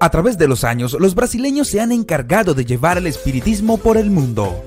[0.00, 3.96] A través de los años, los brasileños se han encargado de llevar el espiritismo por
[3.96, 4.64] el mundo.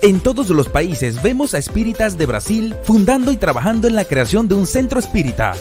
[0.00, 4.48] En todos los países vemos a espíritas de Brasil fundando y trabajando en la creación
[4.48, 5.54] de un centro espírita.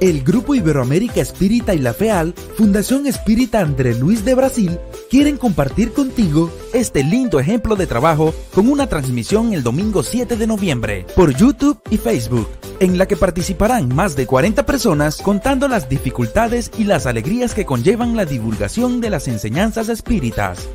[0.00, 4.78] El Grupo Iberoamérica Espírita y la FEAL, Fundación Espírita André Luis de Brasil,
[5.10, 10.46] quieren compartir contigo este lindo ejemplo de trabajo con una transmisión el domingo 7 de
[10.46, 12.46] noviembre por YouTube y Facebook,
[12.78, 17.66] en la que participarán más de 40 personas contando las dificultades y las alegrías que
[17.66, 20.68] conllevan la divulgación de las enseñanzas espíritas.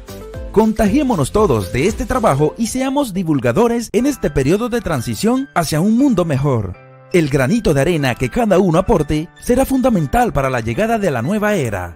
[0.52, 5.98] Contagiémonos todos de este trabajo y seamos divulgadores en este periodo de transición hacia un
[5.98, 6.83] mundo mejor.
[7.14, 11.22] El granito de arena que cada uno aporte será fundamental para la llegada de la
[11.22, 11.96] nueva era.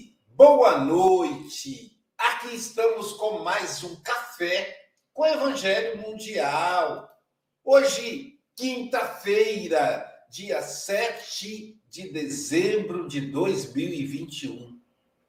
[0.43, 1.95] Boa noite!
[2.17, 4.75] Aqui estamos com mais um café
[5.13, 7.07] com Evangelho Mundial.
[7.63, 14.81] Hoje, quinta-feira, dia 7 de dezembro de 2021.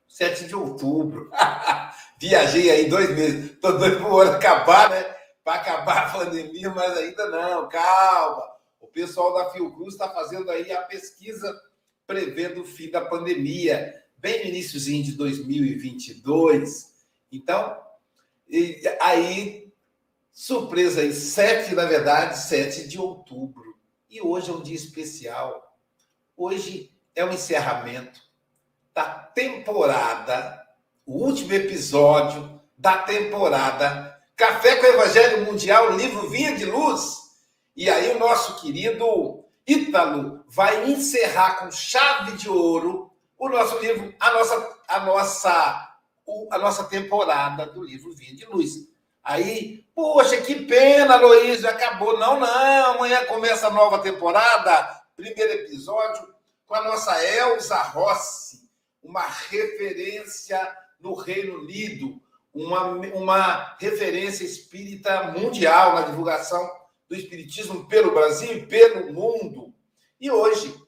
[0.08, 1.30] 7 de outubro.
[2.18, 3.50] Viajei aí dois meses.
[3.50, 5.14] Estou doido para o ano acabar, né?
[5.44, 7.68] Para acabar a pandemia, mas ainda não.
[7.68, 8.50] Calma.
[8.80, 11.54] O pessoal da Fiocruz está fazendo aí a pesquisa
[12.06, 16.94] prevendo o fim da pandemia bem no iníciozinho de 2022.
[17.32, 17.76] Então,
[19.00, 19.74] aí,
[20.30, 23.76] surpresa aí, 7, na verdade, 7 de outubro.
[24.08, 25.76] E hoje é um dia especial.
[26.36, 28.20] Hoje é o encerramento
[28.94, 30.62] da temporada,
[31.04, 37.22] o último episódio da temporada Café com Evangelho Mundial, livro Vinha de Luz.
[37.74, 43.11] E aí o nosso querido Ítalo vai encerrar com chave de ouro
[43.42, 45.98] o nosso livro, a nossa, a nossa,
[46.52, 48.88] a nossa temporada do livro Vinha de Luz.
[49.20, 52.16] Aí, poxa, que pena, Luiz, acabou.
[52.20, 56.32] Não, não, amanhã começa a nova temporada, primeiro episódio,
[56.68, 58.70] com a nossa Elza Rossi,
[59.02, 62.22] uma referência no Reino Unido,
[62.54, 66.70] uma, uma referência espírita mundial na divulgação
[67.08, 69.74] do espiritismo pelo Brasil e pelo mundo.
[70.20, 70.80] E hoje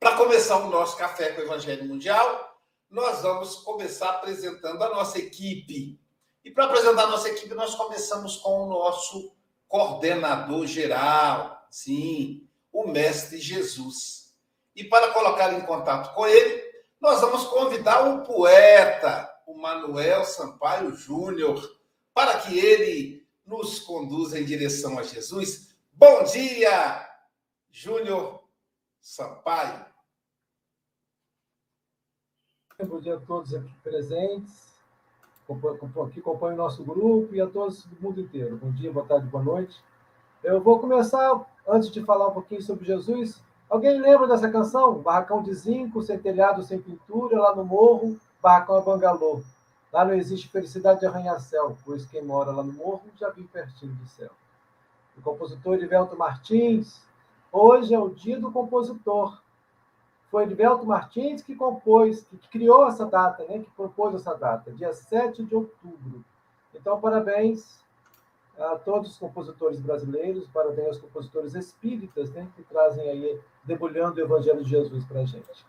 [0.00, 2.58] para começar o nosso café com o Evangelho Mundial,
[2.88, 6.00] nós vamos começar apresentando a nossa equipe.
[6.42, 9.36] E para apresentar a nossa equipe, nós começamos com o nosso
[9.68, 14.34] coordenador geral, sim, o Mestre Jesus.
[14.74, 16.64] E para colocar em contato com ele,
[16.98, 21.78] nós vamos convidar o poeta, o Manuel Sampaio Júnior,
[22.14, 25.76] para que ele nos conduza em direção a Jesus.
[25.92, 27.06] Bom dia,
[27.70, 28.42] Júnior
[28.98, 29.89] Sampaio.
[32.86, 34.72] Bom dia a todos aqui presentes,
[35.46, 38.56] que acompanham o nosso grupo e a todos do mundo inteiro.
[38.56, 39.84] Bom dia, boa tarde, boa noite.
[40.42, 43.42] Eu vou começar, antes de falar um pouquinho sobre Jesus.
[43.68, 44.94] Alguém lembra dessa canção?
[44.94, 49.42] Barracão de zinco, sem telhado, sem pintura, lá no morro, Bacão Bangalô.
[49.92, 53.92] Lá não existe felicidade de arranha-céu, pois quem mora lá no morro já vive pertinho
[53.92, 54.30] do céu.
[55.18, 57.02] O compositor Edivelto Martins.
[57.52, 59.38] Hoje é o dia do compositor.
[60.30, 63.58] Foi Edivelto Martins que compôs, que criou essa data, né?
[63.58, 66.24] que propôs essa data, dia 7 de outubro.
[66.72, 67.84] Então, parabéns
[68.56, 72.46] a todos os compositores brasileiros, parabéns aos compositores espíritas, né?
[72.54, 75.66] que trazem aí, debulhando o Evangelho de Jesus para a gente.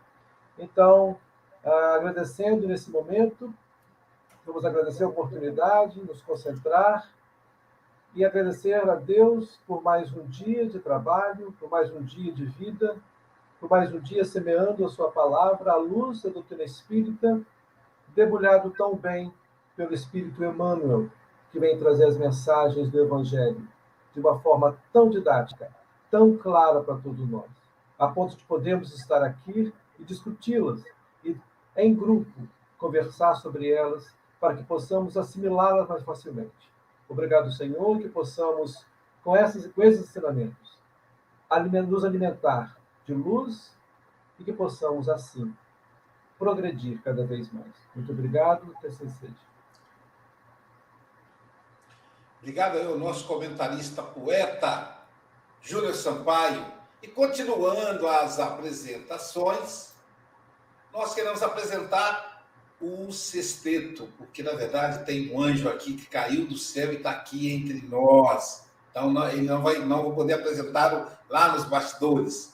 [0.60, 1.18] Então,
[1.64, 3.52] agradecendo nesse momento,
[4.46, 7.10] vamos agradecer a oportunidade, nos concentrar
[8.14, 12.46] e agradecer a Deus por mais um dia de trabalho, por mais um dia de
[12.46, 12.98] vida,
[13.62, 17.40] por mais um dia semeando a sua palavra, a luz da doutrina espírita,
[18.16, 19.32] debulhado tão bem
[19.76, 21.12] pelo Espírito Emmanuel,
[21.52, 23.68] que vem trazer as mensagens do Evangelho
[24.16, 25.72] de uma forma tão didática,
[26.10, 27.52] tão clara para todos nós,
[28.00, 30.84] a ponto de podermos estar aqui e discuti-las,
[31.24, 31.38] e
[31.78, 32.32] em grupo
[32.80, 36.72] conversar sobre elas, para que possamos assimilá-las mais facilmente.
[37.08, 38.84] Obrigado, Senhor, que possamos,
[39.24, 40.80] com, essas, com esses ensinamentos,
[41.88, 43.72] nos alimentar de luz
[44.40, 45.54] e que possamos, assim,
[46.38, 47.72] progredir cada vez mais.
[47.96, 49.30] Muito obrigado, TCC.
[52.40, 54.98] Obrigado aí ao nosso comentarista poeta,
[55.62, 56.66] Júlio Sampaio.
[57.04, 59.94] E continuando as apresentações,
[60.92, 62.48] nós queremos apresentar
[62.82, 67.12] o sexteto, porque na verdade tem um anjo aqui que caiu do céu e está
[67.12, 68.66] aqui entre nós.
[68.90, 72.51] Então não, ele não vai, não vou poder apresentá-lo lá nos bastidores.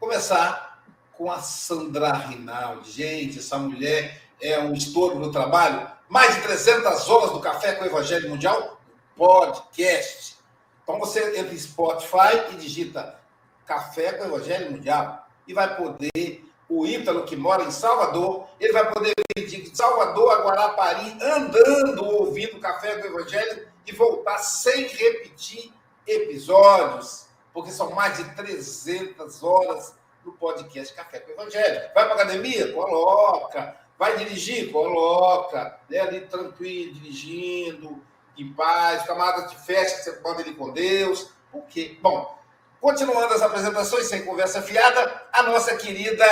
[0.00, 0.80] Começar
[1.12, 2.92] com a Sandra Rinaldi.
[2.92, 5.90] Gente, essa mulher é um estouro no trabalho.
[6.08, 8.80] Mais de 300 horas do Café com o Evangelho Mundial,
[9.16, 10.36] podcast.
[10.84, 13.18] Então você entra em Spotify e digita
[13.66, 18.72] Café com o Evangelho Mundial e vai poder o Ítalo, que mora em Salvador, ele
[18.72, 24.38] vai poder vir de Salvador a Guarapari, andando, ouvindo o Café do Evangelho e voltar
[24.38, 25.72] sem repetir
[26.06, 31.90] episódios, porque são mais de 300 horas no podcast Café com Evangelho.
[31.94, 32.72] Vai para academia?
[32.72, 33.76] Coloca.
[33.98, 34.70] Vai dirigir?
[34.70, 35.78] Coloca.
[35.88, 35.98] Né?
[35.98, 38.00] Ali tranquilo, dirigindo,
[38.36, 41.30] em paz, camada de festa, você pode ir com Deus.
[41.50, 41.98] Por quê?
[42.00, 42.37] Bom,
[42.80, 46.24] Continuando as apresentações sem conversa fiada, a nossa querida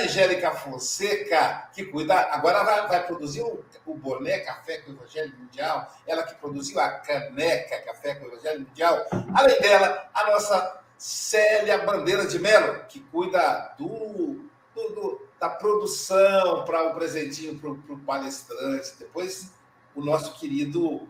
[0.00, 5.32] Angélica Fonseca, que cuida, agora vai, vai produzir o, o, boné Café com o Evangelho
[5.38, 9.06] Mundial, ela que produziu a caneca Café com o Evangelho Mundial.
[9.34, 16.64] Além dela, a nossa Célia Bandeira de Mello, que cuida do, do, do da produção
[16.64, 18.94] para o presentinho para o palestrante.
[18.98, 19.52] Depois,
[19.94, 21.06] o nosso querido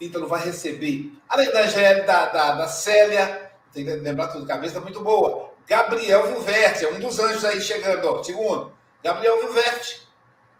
[0.00, 1.12] Ítalo vai receber.
[1.28, 1.62] Além da
[2.06, 5.50] da, da, da Célia tem que lembrar tudo, cabeça muito boa.
[5.66, 8.72] Gabriel Vilverte, é um dos anjos aí chegando, ó, segundo.
[9.02, 10.08] Gabriel Vilverte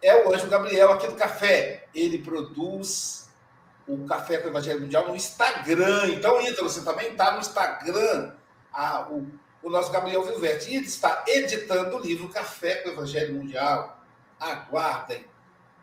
[0.01, 1.87] é o anjo Gabriel aqui do café.
[1.93, 3.21] Ele produz
[3.87, 6.07] o Café com o Evangelho Mundial no Instagram.
[6.07, 8.33] Então, Ítalo, você também está no Instagram,
[8.71, 9.27] a, o,
[9.61, 10.71] o nosso Gabriel Vilverte.
[10.71, 13.99] E ele está editando o livro Café com o Evangelho Mundial.
[14.39, 15.25] Aguardem.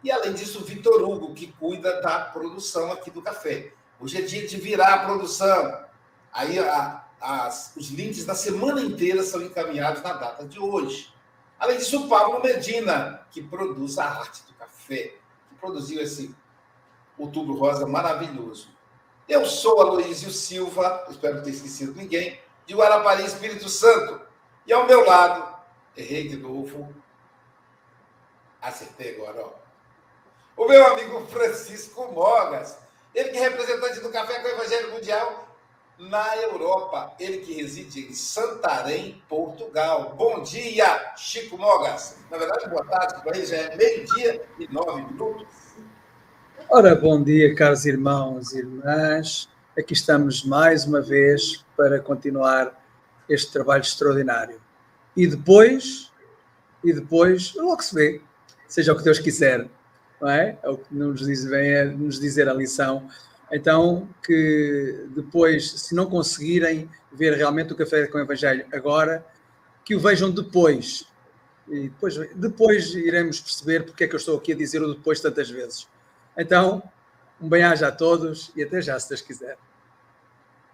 [0.03, 3.73] E além disso, o Vitor Hugo, que cuida da produção aqui do café.
[4.01, 5.85] Hoje é dia de virar a produção.
[6.33, 11.13] Aí a, as, os links da semana inteira são encaminhados na data de hoje.
[11.59, 15.15] Além disso, o Pablo Medina, que produz a arte do café,
[15.49, 16.35] que produziu esse
[17.19, 18.69] outubro rosa maravilhoso.
[19.29, 24.21] Eu sou Aloysio Silva, espero não ter esquecido ninguém, de Guarapari, Espírito Santo.
[24.67, 25.55] E ao meu lado,
[25.97, 26.95] errei de novo,
[28.63, 29.69] acertei agora, ó.
[30.57, 32.79] O meu amigo Francisco Mogas,
[33.15, 35.48] ele que é representante do Café com o Evangelho Mundial
[35.99, 37.13] na Europa.
[37.19, 40.15] Ele que reside em Santarém, Portugal.
[40.17, 42.19] Bom dia, Chico Mogas.
[42.31, 45.47] Na verdade, boa tarde, para ele já é meio-dia e nove minutos.
[46.71, 49.49] Ora, bom dia, caros irmãos e irmãs.
[49.77, 52.79] Aqui estamos mais uma vez para continuar
[53.29, 54.61] este trabalho extraordinário.
[55.17, 56.13] E depois,
[56.85, 58.21] e depois, logo se vê,
[58.69, 59.69] seja o que Deus quiser,
[60.21, 60.59] não é?
[60.63, 63.09] É o que nos diz, vem a nos dizer a lição
[63.51, 69.25] então, que depois, se não conseguirem ver realmente o Café com o Evangelho agora,
[69.85, 71.07] que o vejam depois.
[71.67, 75.21] E depois, depois iremos perceber porque é que eu estou aqui a dizer o depois
[75.21, 75.89] tantas vezes.
[76.37, 76.83] Então,
[77.41, 79.57] um bem-aja a todos e até já, se Deus quiser.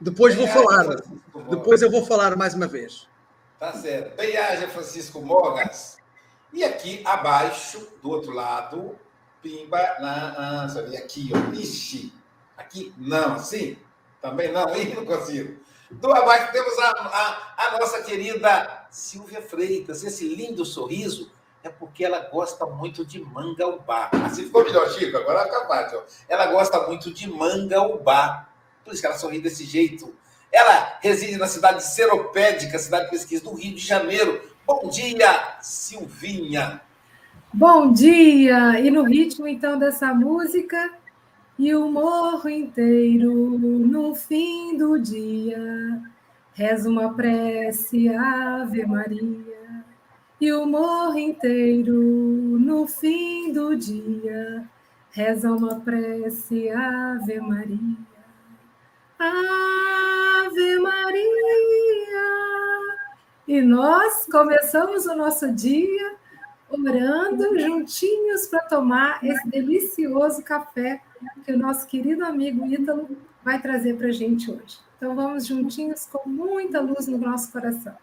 [0.00, 0.96] Depois vou falar.
[1.50, 3.06] Depois eu vou falar mais uma vez.
[3.58, 4.16] Tá certo.
[4.16, 5.96] Bem-aja, Francisco Mogas.
[6.52, 8.96] E aqui abaixo, do outro lado,
[9.42, 11.52] Pimba, na, na, aqui, ó.
[11.52, 12.12] Ixi,
[12.56, 13.76] Aqui, não, assim?
[14.20, 15.62] Também não, aí não consigo.
[15.90, 21.30] Do abaixo temos a, a, a, nossa querida Silvia Freitas, esse lindo sorriso
[21.62, 24.10] é porque ela gosta muito de mangaubá.
[24.24, 26.02] Assim ficou melhor, Chico, agora fica fácil.
[26.28, 28.48] Ela gosta muito de mangaubá.
[28.84, 30.14] Por isso que ela sorri desse jeito.
[30.52, 34.42] Ela reside na cidade de Seropédica, cidade de pesquisa do Rio de Janeiro.
[34.66, 36.80] Bom dia, Silvinha.
[37.52, 38.80] Bom dia!
[38.80, 40.90] E no ritmo, então, dessa música,
[41.58, 46.02] e o morro inteiro, no fim do dia,
[46.54, 49.54] reza uma prece, Ave Maria
[50.40, 54.68] e o morro inteiro, no fim do dia,
[55.10, 57.96] reza uma prece, Ave Maria.
[59.18, 61.24] Ave Maria.
[63.46, 66.16] E nós começamos o nosso dia
[66.74, 71.00] orando juntinhos para tomar esse delicioso café
[71.44, 73.08] que o nosso querido amigo Ítalo
[73.42, 74.78] vai trazer para a gente hoje.
[74.96, 77.94] Então vamos juntinhos com muita luz no nosso coração.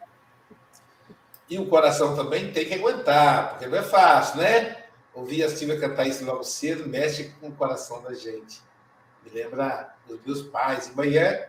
[1.50, 4.86] E o coração também tem que aguentar, porque não é fácil, né?
[5.14, 8.62] Ouvir a Silvia cantar isso logo cedo mexe com o coração da gente.
[9.26, 10.88] Me lembra dos meus pais.
[10.88, 11.40] De manhã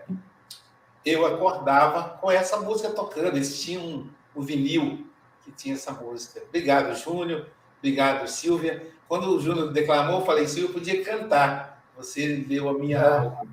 [1.05, 3.37] eu acordava com essa música tocando.
[3.37, 5.07] Eles tinham um, um vinil
[5.45, 6.43] que tinha essa música.
[6.49, 7.47] Obrigado, Júnior.
[7.79, 8.91] Obrigado, Silvia.
[9.09, 11.83] Quando o Júnior declamou, eu falei, Silvia, podia cantar.
[11.97, 13.47] Você deu a minha alma.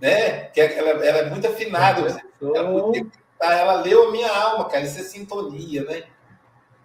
[0.00, 0.44] Né?
[0.46, 2.22] Que ela, ela é muito afinada.
[2.40, 3.06] Ela podia
[3.38, 3.54] Tá?
[3.54, 4.84] Ela leu a minha alma, cara.
[4.84, 6.04] Isso é sintonia, né?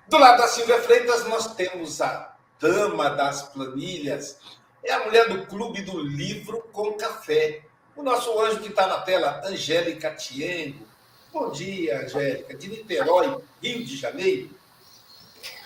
[0.08, 4.40] Do lado da Silvia Freitas, nós temos a dama das planilhas.
[4.84, 7.64] É a mulher do Clube do Livro com Café.
[7.96, 10.86] O nosso anjo que está na tela, Angélica Tiengo.
[11.34, 12.56] Bom dia, Angélica.
[12.56, 14.52] De Niterói, Rio de Janeiro.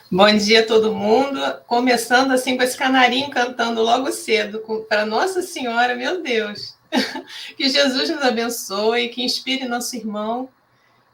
[0.10, 1.42] Bom dia a todo mundo.
[1.68, 6.74] Começando assim com esse canarinho cantando logo cedo para Nossa Senhora, meu Deus.
[7.58, 10.48] Que Jesus nos abençoe, que inspire nosso irmão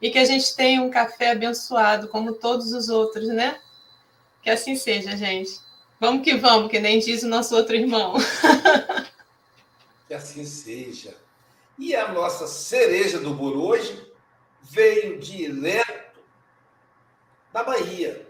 [0.00, 3.58] e que a gente tenha um café abençoado, como todos os outros, né?
[4.40, 5.58] Que assim seja, gente.
[5.98, 8.14] Vamos que vamos, que nem diz o nosso outro irmão.
[10.06, 11.12] que assim seja.
[11.76, 14.13] E a nossa cereja do bolo hoje
[14.64, 16.20] veio direto
[17.52, 18.28] da Bahia.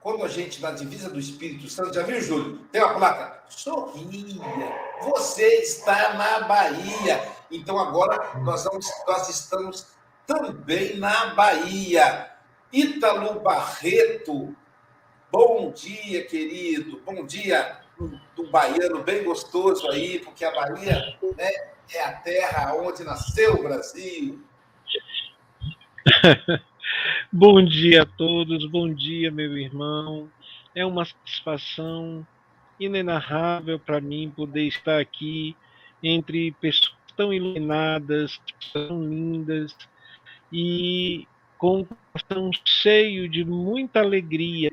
[0.00, 2.58] Quando a gente, na divisa do Espírito Santo, já viu, Júlio?
[2.70, 3.42] Tem uma placa.
[3.48, 4.36] Sorria.
[5.02, 7.32] Você está na Bahia.
[7.50, 9.86] Então agora nós, vamos, nós estamos
[10.26, 12.30] também na Bahia.
[12.70, 14.54] Ítalo Barreto,
[15.30, 17.00] bom dia, querido.
[17.00, 17.80] Bom dia
[18.34, 21.50] do baiano bem gostoso aí, porque a Bahia né,
[21.92, 24.42] é a terra onde nasceu o Brasil.
[27.32, 30.28] bom dia a todos, bom dia, meu irmão.
[30.74, 32.26] É uma satisfação
[32.78, 35.56] inenarrável para mim poder estar aqui
[36.02, 38.38] entre pessoas tão iluminadas,
[38.72, 39.74] tão lindas,
[40.52, 44.70] e com um coração cheio de muita alegria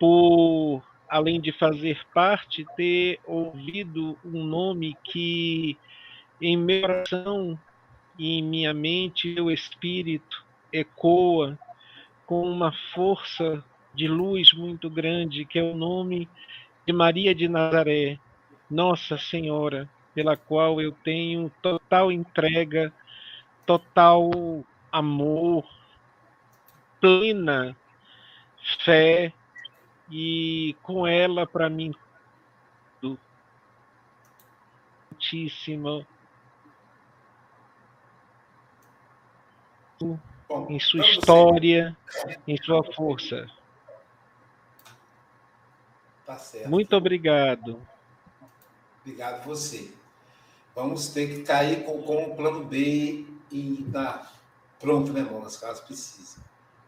[0.00, 5.76] por, além de fazer parte, ter ouvido um nome que
[6.40, 7.58] em meu coração
[8.18, 11.58] e em minha mente, meu espírito ecoa
[12.26, 16.28] com uma força de luz muito grande, que é o nome
[16.86, 18.18] de Maria de Nazaré,
[18.70, 22.92] Nossa Senhora, pela qual eu tenho total entrega,
[23.64, 24.30] total
[24.90, 25.64] amor,
[27.00, 27.76] plena
[28.84, 29.32] fé
[30.10, 31.94] e com ela para mim
[40.04, 41.96] muitíssima em sua história,
[42.46, 43.46] em sua força.
[46.24, 46.68] Tá certo.
[46.68, 47.80] Muito obrigado.
[49.00, 49.92] Obrigado você.
[50.74, 54.32] Vamos ter que cair com, com o plano B e dar
[54.78, 56.38] pronto, né, irmãos, caso precise.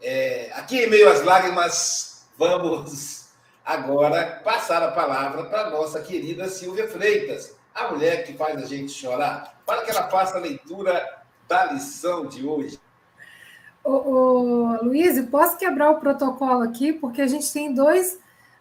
[0.00, 3.30] É, aqui em meio às lágrimas, vamos
[3.64, 8.66] agora passar a palavra para a nossa querida Silvia Freitas, a mulher que faz a
[8.66, 12.78] gente chorar, para que ela faça a leitura da lição de hoje.
[13.82, 18.18] Ô, ô, Luiz, posso quebrar o protocolo aqui, porque a gente tem dois,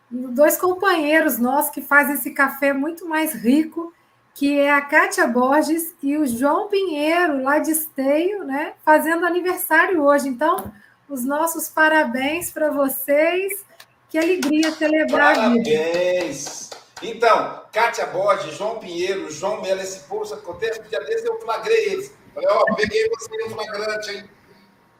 [0.09, 3.93] dois companheiros nossos que fazem esse café muito mais rico
[4.39, 10.01] que é a Kátia Borges e o João Pinheiro, lá de Esteio, né, fazendo aniversário
[10.01, 10.29] hoje.
[10.29, 10.71] Então,
[11.09, 13.65] os nossos parabéns para vocês.
[14.09, 16.69] Que alegria celebrar Parabéns!
[17.03, 21.91] Então, Kátia Borges, João Pinheiro, João Melo, esse povo, acontece, um dia desse eu flagrei
[21.91, 22.13] eles.
[22.33, 24.29] Falei, ó, oh, peguei você no flagrante, hein?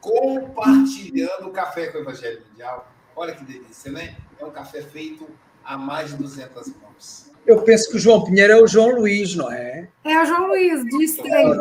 [0.01, 2.91] Compartilhando o café com o Evangelho Mundial.
[3.15, 4.15] Olha que delícia, né?
[4.39, 5.27] É um café feito
[5.63, 7.29] a mais de 200 mãos.
[7.45, 9.89] Eu penso que o João Pinheiro é o João Luiz, não é?
[10.03, 11.59] É o João Luiz, disse é, aí.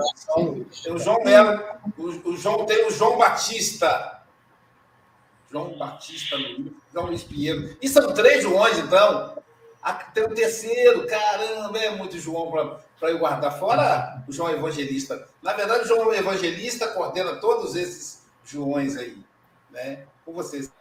[0.83, 1.63] Tem o João Melo,
[1.97, 4.23] o, o João tem o João Batista.
[5.51, 7.77] João Batista Luiz, João Luiz Pinheiro.
[7.81, 9.39] E são três Joões, então.
[10.13, 13.59] Tem o terceiro, caramba, é muito João para eu guardar.
[13.59, 15.27] Fora o João Evangelista.
[15.43, 18.18] Na verdade, o João Evangelista coordena todos esses
[18.49, 19.23] Joões aí.
[19.71, 20.07] Né?
[20.25, 20.73] Com vocês.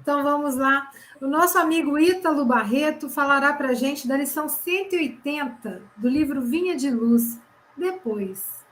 [0.00, 0.90] Então vamos lá.
[1.20, 6.74] O nosso amigo Ítalo Barreto falará para a gente da lição 180 do livro Vinha
[6.74, 7.38] de Luz.
[7.76, 8.64] Depois.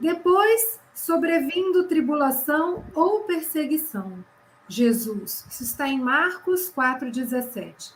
[0.00, 4.24] Depois, sobrevindo tribulação ou perseguição.
[4.68, 5.46] Jesus.
[5.50, 7.92] Isso está em Marcos 4,17.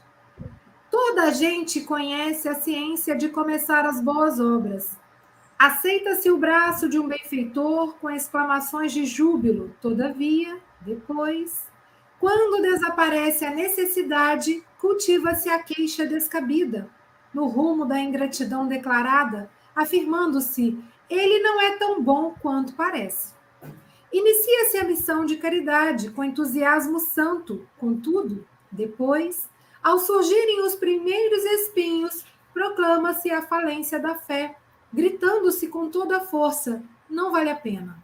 [0.91, 4.97] Toda a gente conhece a ciência de começar as boas obras.
[5.61, 9.76] Aceita-se o braço de um benfeitor com exclamações de júbilo.
[9.79, 11.69] Todavia, depois,
[12.19, 16.88] quando desaparece a necessidade, cultiva-se a queixa descabida,
[17.35, 23.35] no rumo da ingratidão declarada, afirmando-se: ele não é tão bom quanto parece.
[24.11, 29.47] Inicia-se a missão de caridade com entusiasmo santo, contudo, depois,
[29.83, 32.25] ao surgirem os primeiros espinhos,
[32.55, 34.57] proclama-se a falência da fé,
[34.93, 38.03] gritando-se com toda a força: não vale a pena.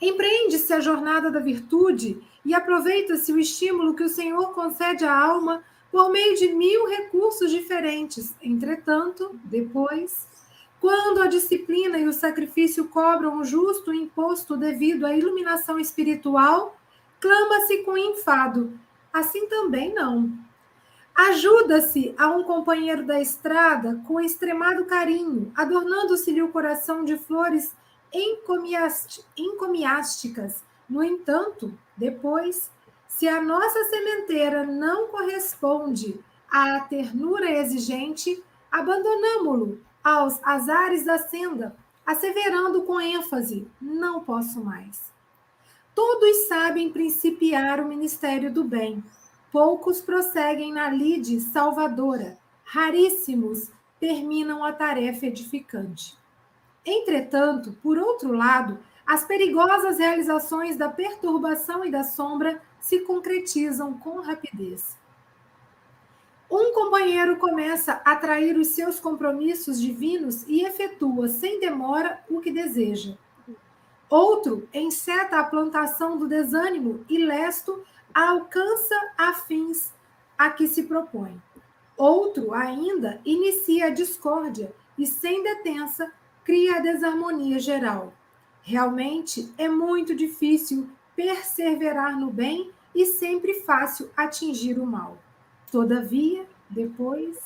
[0.00, 5.62] Empreende-se a jornada da virtude e aproveita-se o estímulo que o Senhor concede à alma
[5.92, 8.34] por meio de mil recursos diferentes.
[8.42, 10.26] Entretanto, depois,
[10.80, 16.76] quando a disciplina e o sacrifício cobram o justo imposto devido à iluminação espiritual,
[17.20, 18.76] clama-se com enfado.
[19.12, 20.32] Assim também não.
[21.14, 27.74] Ajuda-se a um companheiro da estrada com extremado carinho, adornando-se-lhe o coração de flores
[29.36, 30.64] encomiásticas.
[30.88, 32.70] No entanto, depois,
[33.06, 36.18] se a nossa sementeira não corresponde
[36.50, 45.12] à ternura exigente, abandonamo-lo aos azares da senda, asseverando com ênfase: não posso mais.
[45.94, 49.04] Todos sabem principiar o ministério do bem.
[49.52, 52.38] Poucos prosseguem na lide salvadora.
[52.64, 56.16] Raríssimos terminam a tarefa edificante.
[56.86, 64.22] Entretanto, por outro lado, as perigosas realizações da perturbação e da sombra se concretizam com
[64.22, 64.96] rapidez.
[66.50, 72.50] Um companheiro começa a trair os seus compromissos divinos e efetua sem demora o que
[72.50, 73.16] deseja.
[74.08, 77.82] Outro enceta a plantação do desânimo e lesto
[78.14, 79.92] alcança a fins
[80.36, 81.40] a que se propõe.
[81.96, 86.10] Outro ainda inicia a discórdia e, sem detença,
[86.44, 88.12] cria a desarmonia geral.
[88.62, 95.18] Realmente é muito difícil perseverar no bem e sempre fácil atingir o mal.
[95.70, 97.38] Todavia, depois.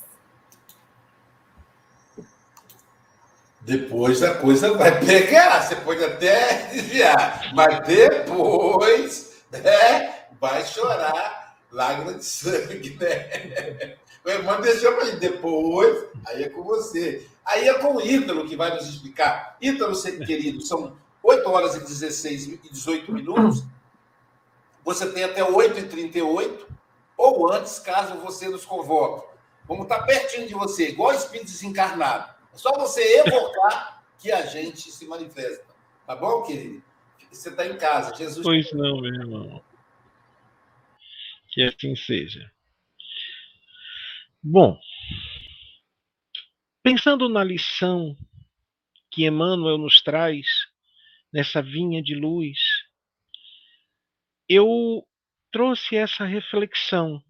[3.61, 5.63] Depois a coisa vai pegar.
[5.63, 13.97] Você pode até desviar, mas depois né, vai chorar lágrima de sangue, né?
[14.25, 17.29] O irmão deixou para depois, aí é com você.
[17.45, 19.57] Aí é com o Ítalo que vai nos explicar.
[19.61, 19.95] Ítalo,
[20.25, 23.63] querido, são 8 horas e 16 e 18 minutos.
[24.85, 26.67] Você tem até 8h38
[27.17, 29.27] ou antes, caso você nos convoque.
[29.67, 32.35] Vamos estar pertinho de você, igual espírito desencarnado.
[32.53, 35.65] É só você evocar que a gente se manifesta.
[36.07, 36.83] Tá bom, querido?
[37.31, 38.15] Você está em casa.
[38.15, 38.45] Jesus.
[38.45, 39.63] Pois não, meu irmão.
[41.57, 42.53] Que assim seja.
[44.43, 44.79] Bom,
[46.83, 48.15] pensando na lição
[49.11, 50.47] que Emmanuel nos traz
[51.33, 52.59] nessa vinha de luz,
[54.47, 55.03] eu
[55.51, 57.25] trouxe essa reflexão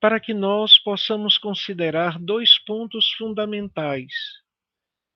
[0.00, 4.12] para que nós possamos considerar dois pontos fundamentais.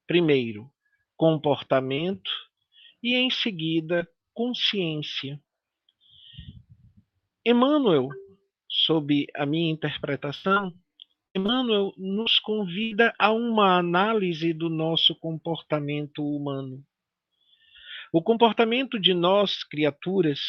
[0.07, 0.73] Primeiro,
[1.17, 2.31] comportamento
[3.03, 5.43] e, em seguida, consciência.
[7.47, 8.09] Emmanuel,
[8.69, 10.73] sob a minha interpretação,
[11.37, 16.83] Emmanuel nos convida a uma análise do nosso comportamento humano.
[18.13, 20.41] O comportamento de nós, criaturas,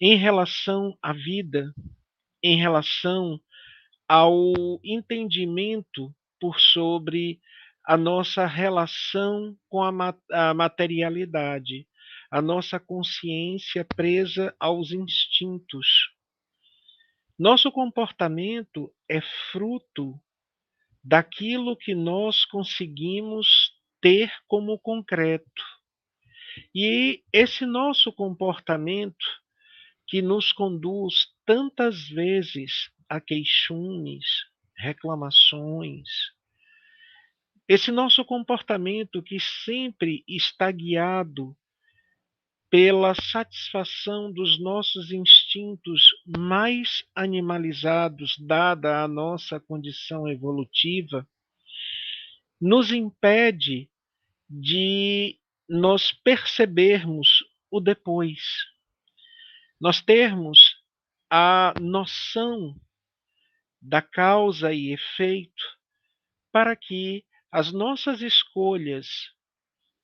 [0.00, 1.72] em relação à vida,
[2.42, 3.40] em relação
[4.08, 4.52] ao
[4.84, 7.40] entendimento por sobre
[7.86, 11.86] a nossa relação com a, materialidade,
[12.30, 16.10] a nossa consciência presa aos instintos.
[17.36, 20.14] Nosso comportamento é fruto
[21.02, 25.62] daquilo que nós conseguimos ter como concreto.
[26.74, 29.26] E esse nosso comportamento
[30.06, 34.26] que nos conduz tantas vezes a queixumes,
[34.76, 36.08] reclamações.
[37.68, 41.56] Esse nosso comportamento que sempre está guiado
[42.70, 51.28] pela satisfação dos nossos instintos mais animalizados, dada a nossa condição evolutiva,
[52.60, 53.90] nos impede
[54.48, 55.36] de
[55.68, 58.40] nós percebermos o depois,
[59.80, 60.76] nós termos
[61.28, 62.74] a noção
[63.82, 65.64] da causa e efeito
[66.52, 69.32] para que as nossas escolhas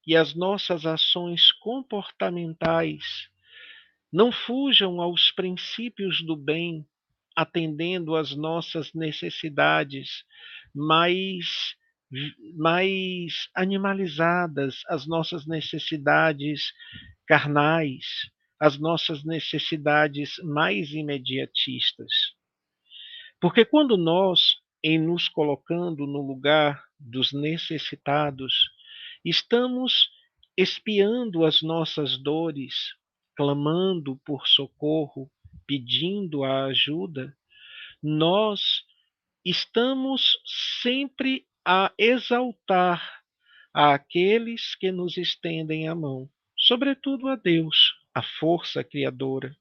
[0.07, 3.29] e as nossas ações comportamentais
[4.13, 6.87] não fujam aos princípios do bem,
[7.35, 10.25] atendendo às nossas necessidades
[10.75, 11.75] mais
[12.57, 16.73] mais animalizadas, as nossas necessidades
[17.27, 22.13] carnais, as nossas necessidades mais imediatistas.
[23.41, 28.55] Porque quando nós, em nos colocando no lugar dos necessitados,
[29.29, 30.09] Estamos
[30.57, 32.95] espiando as nossas dores,
[33.35, 35.29] clamando por socorro,
[35.67, 37.37] pedindo a ajuda.
[38.01, 38.85] Nós
[39.45, 40.39] estamos
[40.71, 43.21] sempre a exaltar
[43.75, 49.57] aqueles que nos estendem a mão, sobretudo a Deus, a força criadora.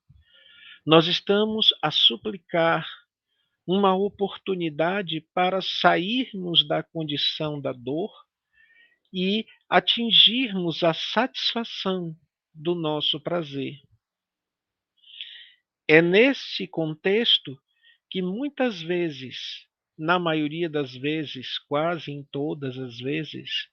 [0.85, 2.87] Nós estamos a suplicar
[3.65, 8.24] uma oportunidade para sairmos da condição da dor
[9.13, 12.15] e atingirmos a satisfação
[12.53, 13.79] do nosso prazer.
[15.87, 17.59] É nesse contexto
[18.09, 23.67] que muitas vezes, na maioria das vezes, quase em todas as vezes,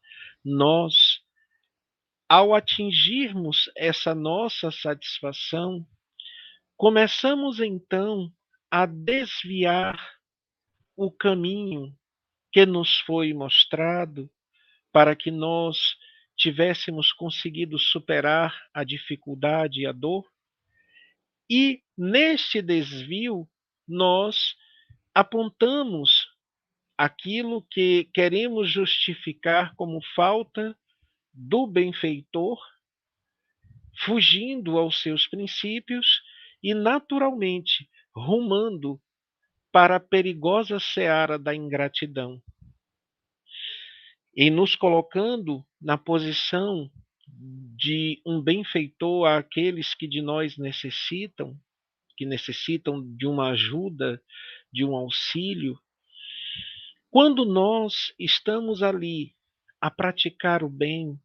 [0.45, 1.21] nós,
[2.29, 5.87] ao atingirmos essa nossa satisfação,
[6.77, 8.33] começamos então
[8.71, 9.99] a desviar
[10.97, 11.97] o caminho
[12.53, 14.31] que nos foi mostrado
[14.93, 15.97] para que nós
[16.37, 20.27] tivéssemos conseguido superar a dificuldade e a dor.
[21.49, 23.49] E neste desvio,
[23.87, 24.55] nós
[25.15, 26.29] apontamos
[26.97, 30.77] aquilo que queremos justificar como falta
[31.33, 32.59] do benfeitor,
[33.99, 36.23] fugindo aos seus princípios
[36.63, 39.01] e, naturalmente, rumando
[39.71, 42.43] para a perigosa seara da ingratidão
[44.37, 46.91] em nos colocando na posição
[47.77, 51.57] de um benfeitor àqueles que de nós necessitam,
[52.17, 54.23] que necessitam de uma ajuda,
[54.73, 55.79] de um auxílio.
[57.11, 59.35] Quando nós estamos ali
[59.81, 61.19] a praticar o bem,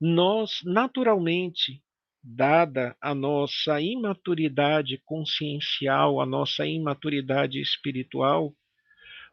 [0.00, 1.82] nós naturalmente,
[2.22, 8.54] dada a nossa imaturidade consciencial, a nossa imaturidade espiritual,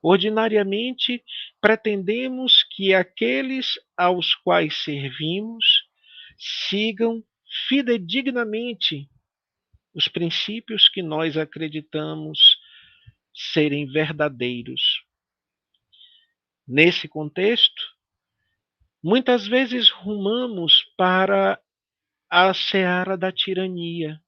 [0.04, 1.24] Ordinariamente,
[1.62, 5.66] pretendemos que aqueles aos quais servimos
[6.38, 7.24] sigam
[7.70, 9.10] fidedignamente
[9.94, 12.58] os princípios que nós acreditamos
[13.34, 15.06] serem verdadeiros.
[16.68, 17.82] Nesse contexto,
[19.02, 21.62] muitas vezes rumamos para
[22.30, 24.22] a seara da tirania,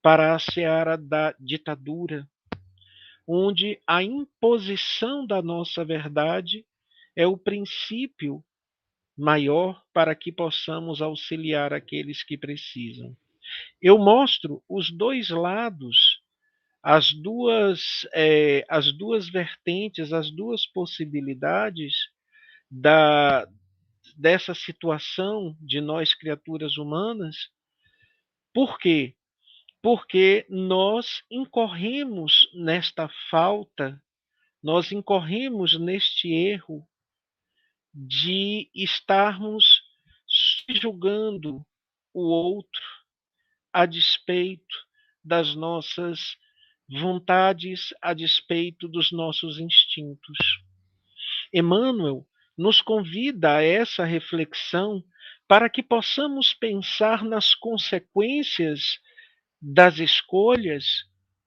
[0.00, 2.26] para a seara da ditadura,
[3.32, 6.66] onde a imposição da nossa verdade
[7.14, 8.42] é o princípio
[9.16, 13.16] maior para que possamos auxiliar aqueles que precisam.
[13.80, 16.20] Eu mostro os dois lados,
[16.82, 21.94] as duas, é, as duas vertentes, as duas possibilidades
[22.68, 23.46] da,
[24.16, 27.48] dessa situação de nós, criaturas humanas.
[28.52, 29.14] Por quê?
[29.82, 34.02] Porque nós incorremos nesta falta,
[34.62, 36.86] nós incorremos neste erro
[37.94, 39.82] de estarmos
[40.68, 41.64] julgando
[42.12, 42.82] o outro
[43.72, 44.76] a despeito
[45.24, 46.36] das nossas
[46.88, 50.36] vontades, a despeito dos nossos instintos.
[51.52, 55.02] Emmanuel nos convida a essa reflexão
[55.48, 59.00] para que possamos pensar nas consequências
[59.60, 61.04] das escolhas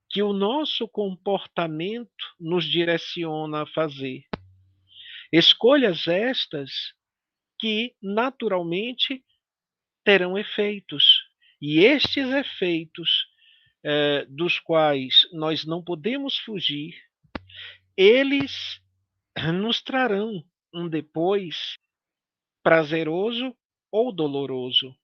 [0.10, 4.24] que o nosso comportamento nos direciona a fazer.
[5.32, 6.94] Escolhas estas
[7.60, 9.24] que, naturalmente,
[10.04, 11.24] terão efeitos.
[11.60, 13.26] E estes efeitos,
[13.84, 16.94] eh, dos quais nós não podemos fugir,
[17.98, 18.80] eles
[19.54, 21.78] nos trarão um depois
[22.62, 23.56] prazeroso
[23.92, 24.96] ou doloroso.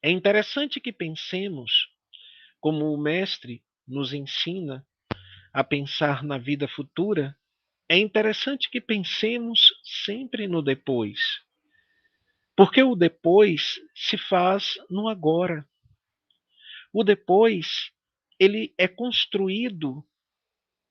[0.00, 1.88] É interessante que pensemos,
[2.60, 4.86] como o Mestre nos ensina
[5.52, 7.36] a pensar na vida futura,
[7.88, 11.42] é interessante que pensemos sempre no depois.
[12.56, 15.68] Porque o depois se faz no agora.
[16.92, 17.90] O depois,
[18.38, 20.06] ele é construído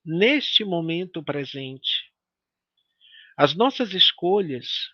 [0.03, 2.11] neste momento presente.
[3.37, 4.89] As nossas escolhas,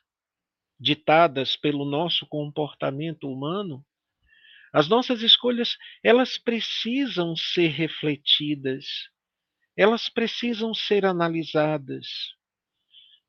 [0.79, 3.85] ditadas pelo nosso comportamento humano,
[4.73, 8.85] as nossas escolhas, elas precisam ser refletidas,
[9.77, 12.07] elas precisam ser analisadas.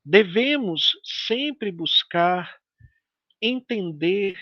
[0.03, 2.59] Devemos sempre buscar
[3.39, 4.35] entender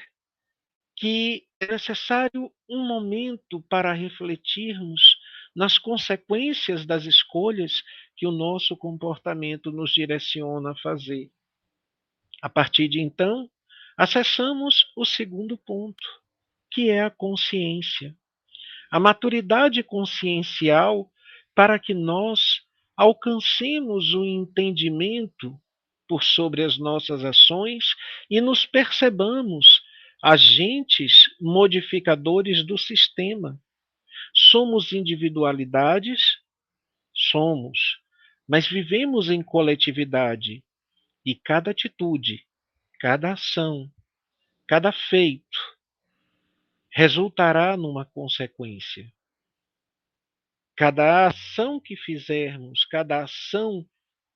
[0.95, 5.17] que é necessário um momento para refletirmos
[5.53, 7.81] nas consequências das escolhas
[8.15, 11.29] que o nosso comportamento nos direciona a fazer.
[12.41, 13.49] A partir de então,
[13.97, 16.22] acessamos o segundo ponto,
[16.73, 18.15] que é a consciência.
[18.91, 21.09] A maturidade consciencial
[21.55, 22.61] para que nós
[22.97, 25.55] alcancemos o entendimento
[26.07, 27.85] por sobre as nossas ações
[28.29, 29.81] e nos percebamos
[30.21, 33.59] agentes modificadores do sistema.
[34.33, 36.39] Somos individualidades?
[37.13, 37.99] Somos,
[38.47, 40.63] mas vivemos em coletividade
[41.23, 42.43] e cada atitude,
[42.99, 43.87] cada ação,
[44.67, 45.72] cada feito
[46.93, 49.11] resultará numa consequência.
[50.77, 53.83] Cada ação que fizermos, cada ação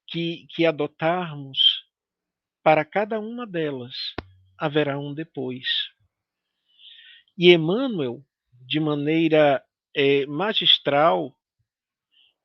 [0.08, 1.86] que, que adotarmos,
[2.64, 3.94] para cada uma delas
[4.58, 5.68] haverá um depois.
[7.38, 8.26] E Emmanuel,
[8.66, 9.64] de maneira
[9.96, 11.38] é, magistral,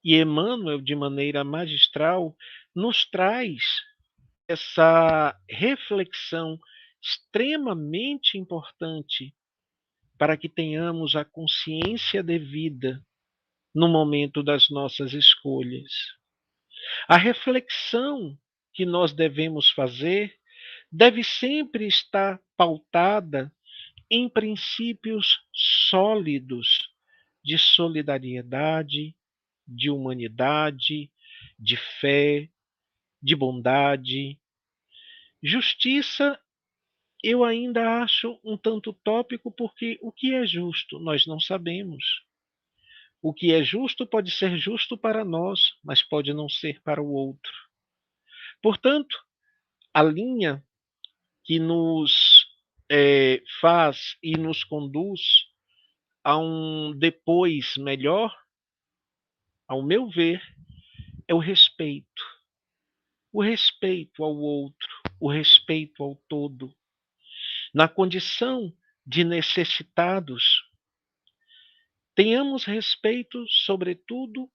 [0.04, 2.36] e Emmanuel, de maneira magistral,
[2.74, 3.62] nos traz
[4.46, 6.58] essa reflexão
[7.00, 9.34] extremamente importante
[10.22, 13.04] para que tenhamos a consciência devida
[13.74, 15.90] no momento das nossas escolhas.
[17.08, 18.38] A reflexão
[18.72, 20.32] que nós devemos fazer
[20.92, 23.52] deve sempre estar pautada
[24.08, 26.88] em princípios sólidos
[27.42, 29.16] de solidariedade,
[29.66, 31.10] de humanidade,
[31.58, 32.48] de fé,
[33.20, 34.38] de bondade.
[35.42, 36.40] Justiça
[37.22, 42.22] eu ainda acho um tanto tópico porque o que é justo nós não sabemos.
[43.20, 47.12] O que é justo pode ser justo para nós, mas pode não ser para o
[47.12, 47.52] outro.
[48.60, 49.16] Portanto,
[49.94, 50.64] a linha
[51.44, 52.46] que nos
[52.90, 55.20] é, faz e nos conduz
[56.24, 58.36] a um depois melhor,
[59.68, 60.42] ao meu ver,
[61.28, 62.22] é o respeito.
[63.32, 66.74] O respeito ao outro, o respeito ao todo.
[67.72, 68.72] Na condição
[69.06, 70.62] de necessitados,
[72.14, 74.50] Tenhamos respeito, sobretudo,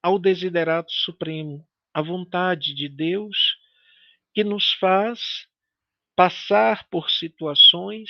[0.00, 3.56] ao desiderato supremo, à vontade de Deus,
[4.32, 5.48] que nos faz
[6.14, 8.08] passar por situações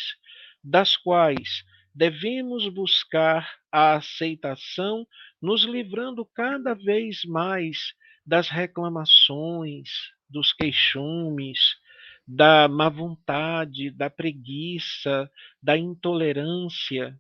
[0.63, 5.07] das quais devemos buscar a aceitação,
[5.41, 7.95] nos livrando cada vez mais
[8.27, 9.89] das reclamações,
[10.29, 11.77] dos queixumes,
[12.27, 15.31] da má vontade, da preguiça,
[15.63, 17.19] da intolerância,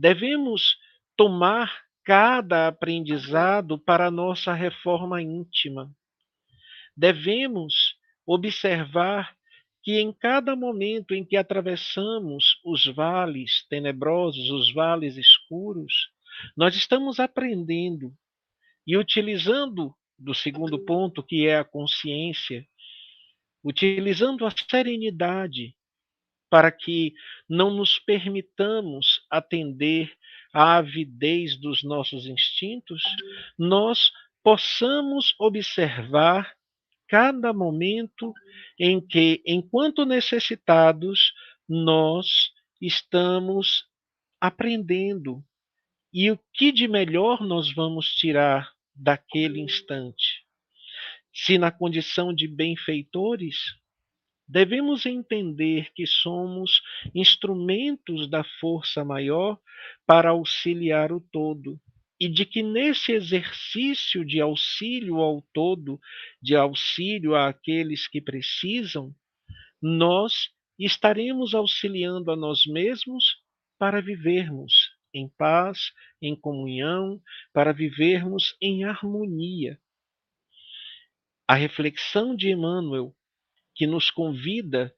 [0.00, 0.78] Devemos
[1.14, 5.94] tomar cada aprendizado para a nossa reforma íntima.
[6.96, 9.36] Devemos observar
[9.82, 16.08] que em cada momento em que atravessamos os vales tenebrosos, os vales escuros,
[16.56, 18.10] nós estamos aprendendo
[18.86, 22.66] e utilizando do segundo ponto, que é a consciência,
[23.62, 25.74] utilizando a serenidade
[26.50, 27.14] para que
[27.48, 30.12] não nos permitamos atender
[30.52, 33.02] à avidez dos nossos instintos,
[33.56, 34.10] nós
[34.42, 36.52] possamos observar
[37.06, 38.32] cada momento
[38.78, 41.32] em que, enquanto necessitados,
[41.68, 43.84] nós estamos
[44.40, 45.44] aprendendo
[46.12, 50.39] e o que de melhor nós vamos tirar daquele instante.
[51.32, 53.56] Se na condição de benfeitores,
[54.48, 56.82] devemos entender que somos
[57.14, 59.58] instrumentos da força maior
[60.06, 61.80] para auxiliar o todo,
[62.18, 65.98] e de que nesse exercício de auxílio ao todo,
[66.42, 69.14] de auxílio àqueles que precisam,
[69.80, 73.24] nós estaremos auxiliando a nós mesmos
[73.78, 77.20] para vivermos em paz, em comunhão,
[77.52, 79.78] para vivermos em harmonia.
[81.50, 83.12] A reflexão de Emmanuel
[83.74, 84.94] que nos convida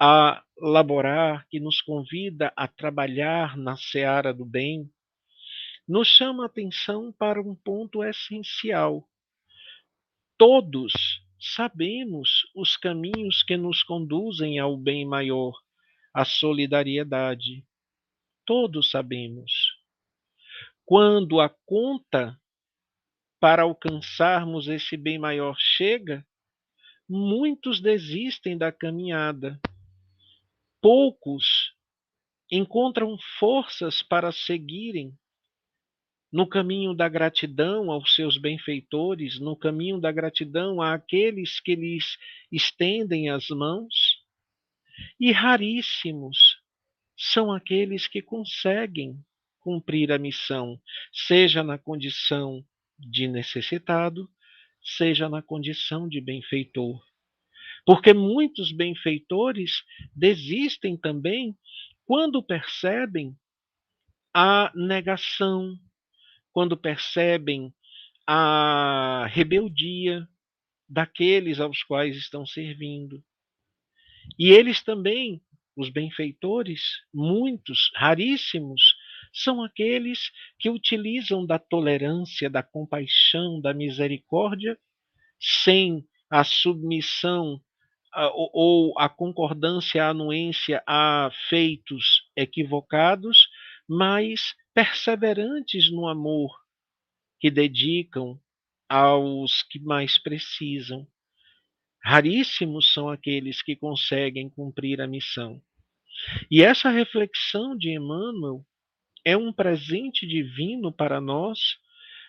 [0.00, 4.90] a laborar, que nos convida a trabalhar na seara do bem,
[5.86, 9.06] nos chama a atenção para um ponto essencial.
[10.38, 10.94] Todos
[11.38, 15.52] sabemos os caminhos que nos conduzem ao bem maior,
[16.14, 17.62] à solidariedade.
[18.46, 19.52] Todos sabemos.
[20.86, 22.40] Quando a conta
[23.44, 26.26] para alcançarmos esse bem maior chega,
[27.06, 29.60] muitos desistem da caminhada.
[30.80, 31.74] Poucos
[32.50, 35.12] encontram forças para seguirem
[36.32, 42.16] no caminho da gratidão aos seus benfeitores, no caminho da gratidão àqueles que lhes
[42.50, 44.24] estendem as mãos,
[45.20, 46.62] e raríssimos
[47.14, 49.22] são aqueles que conseguem
[49.60, 50.80] cumprir a missão,
[51.12, 52.64] seja na condição
[52.98, 54.28] de necessitado,
[54.82, 57.02] seja na condição de benfeitor.
[57.86, 59.82] Porque muitos benfeitores
[60.14, 61.56] desistem também
[62.04, 63.36] quando percebem
[64.32, 65.78] a negação,
[66.52, 67.74] quando percebem
[68.26, 70.26] a rebeldia
[70.88, 73.22] daqueles aos quais estão servindo.
[74.38, 75.42] E eles também,
[75.76, 78.94] os benfeitores, muitos, raríssimos,
[79.34, 84.78] são aqueles que utilizam da tolerância, da compaixão, da misericórdia,
[85.40, 87.60] sem a submissão
[88.32, 93.48] ou a concordância, a anuência a feitos equivocados,
[93.88, 96.56] mas perseverantes no amor
[97.40, 98.38] que dedicam
[98.88, 101.06] aos que mais precisam.
[102.04, 105.60] Raríssimos são aqueles que conseguem cumprir a missão.
[106.48, 108.64] E essa reflexão de Emmanuel
[109.24, 111.78] é um presente divino para nós,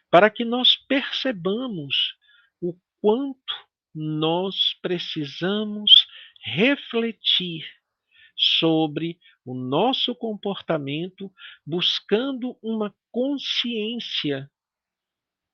[0.10, 2.16] para que nós percebamos
[2.62, 3.54] o quanto
[3.94, 5.92] nós precisamos
[6.44, 7.66] refletir
[8.36, 11.32] sobre o nosso comportamento,
[11.66, 14.50] buscando uma consciência,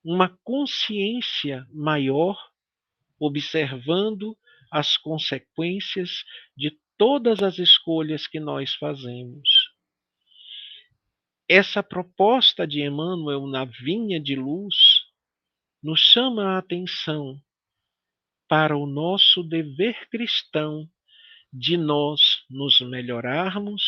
[0.04, 2.52] uma consciência maior,
[3.20, 4.36] observando
[4.72, 6.24] as consequências
[6.58, 9.61] de todas as escolhas que nós fazemos.
[11.54, 15.04] Essa proposta de Emmanuel na vinha de luz
[15.84, 17.38] nos chama a atenção
[18.48, 20.90] para o nosso dever cristão
[21.52, 23.84] de nós nos melhorarmos,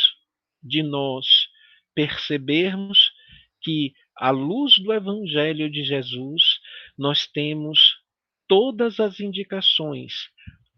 [0.61, 1.47] de nós
[1.95, 3.13] percebermos
[3.61, 6.59] que, à luz do Evangelho de Jesus,
[6.97, 7.97] nós temos
[8.45, 10.29] todas as indicações,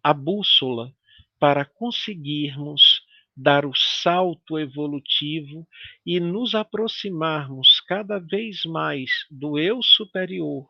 [0.03, 0.93] a bússola
[1.39, 2.94] para conseguirmos
[3.35, 5.67] dar o salto evolutivo
[6.05, 10.69] e nos aproximarmos cada vez mais do eu superior,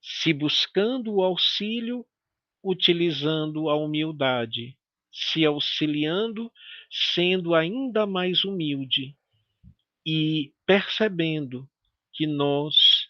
[0.00, 2.06] se buscando o auxílio
[2.62, 4.76] utilizando a humildade,
[5.12, 6.50] se auxiliando,
[6.90, 9.16] sendo ainda mais humilde
[10.04, 11.68] e percebendo
[12.12, 13.08] que nós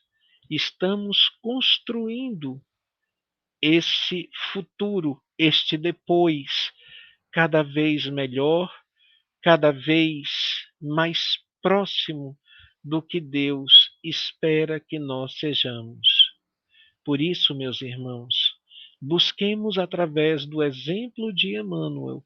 [0.51, 2.61] estamos construindo
[3.61, 6.73] esse futuro, este depois,
[7.37, 8.73] cada vez melhor,
[9.43, 10.27] cada vez
[10.81, 12.35] mais próximo
[12.83, 16.09] do que Deus espera que nós sejamos.
[17.05, 18.57] Por isso, meus irmãos,
[18.99, 22.25] Busquemos, através do exemplo de Emmanuel,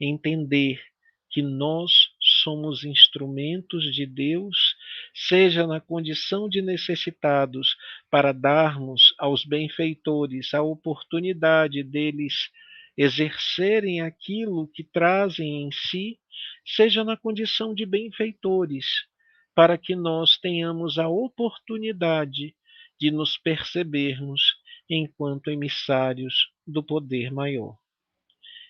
[0.00, 0.82] entender
[1.30, 2.08] que nós
[2.42, 4.74] somos instrumentos de Deus,
[5.14, 7.76] seja na condição de necessitados,
[8.10, 12.50] para darmos aos benfeitores a oportunidade deles
[12.98, 16.18] exercerem aquilo que trazem em si,
[16.66, 19.06] seja na condição de benfeitores,
[19.54, 22.56] para que nós tenhamos a oportunidade
[23.00, 24.42] de nos percebermos
[24.90, 27.78] enquanto emissários do poder maior.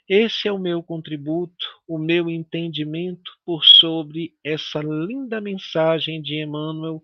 [0.07, 7.03] Esse é o meu contributo, o meu entendimento por sobre essa linda mensagem de Emmanuel,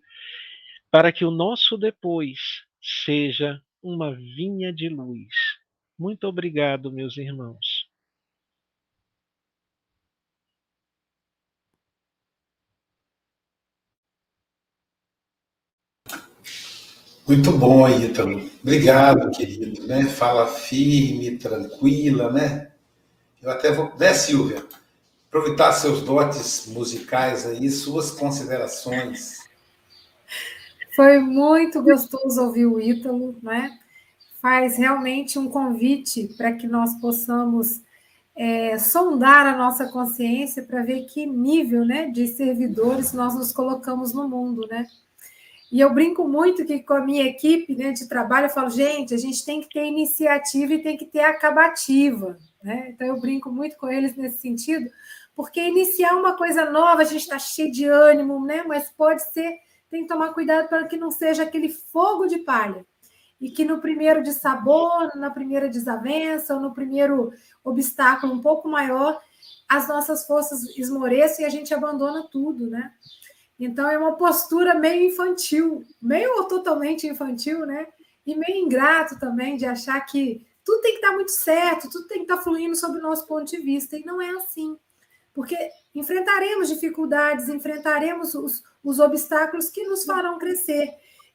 [0.90, 5.63] para que o nosso depois seja uma vinha de luz.
[5.98, 7.88] Muito obrigado, meus irmãos.
[17.26, 18.50] Muito bom, Ítalo.
[18.62, 19.86] Obrigado, querido.
[19.86, 20.04] Né?
[20.04, 22.70] Fala firme, tranquila, né?
[23.42, 23.96] Eu até vou.
[23.96, 24.62] Né, Silvia?
[25.28, 29.38] Aproveitar seus dotes musicais aí, suas considerações.
[30.94, 33.78] Foi muito gostoso ouvir o Ítalo, né?
[34.44, 37.80] Faz realmente um convite para que nós possamos
[38.36, 44.12] é, sondar a nossa consciência para ver que nível né, de servidores nós nos colocamos
[44.12, 44.86] no mundo, né?
[45.72, 49.14] E eu brinco muito que com a minha equipe né, de trabalho, eu falo, gente,
[49.14, 52.38] a gente tem que ter iniciativa e tem que ter acabativa.
[52.62, 52.90] Né?
[52.90, 54.90] Então, eu brinco muito com eles nesse sentido,
[55.34, 58.62] porque iniciar uma coisa nova, a gente está cheio de ânimo, né?
[58.68, 59.56] mas pode ser,
[59.90, 62.84] tem que tomar cuidado para que não seja aquele fogo de palha.
[63.44, 67.30] E que no primeiro de sabor, na primeira desavença, ou no primeiro
[67.62, 69.20] obstáculo um pouco maior,
[69.68, 72.90] as nossas forças esmoreçam e a gente abandona tudo, né?
[73.60, 77.86] Então é uma postura meio infantil, meio ou totalmente infantil, né?
[78.24, 82.24] E meio ingrato também de achar que tudo tem que estar muito certo, tudo tem
[82.24, 83.94] que estar fluindo sob o nosso ponto de vista.
[83.94, 84.78] E não é assim.
[85.34, 85.54] Porque
[85.94, 90.94] enfrentaremos dificuldades, enfrentaremos os, os obstáculos que nos farão crescer.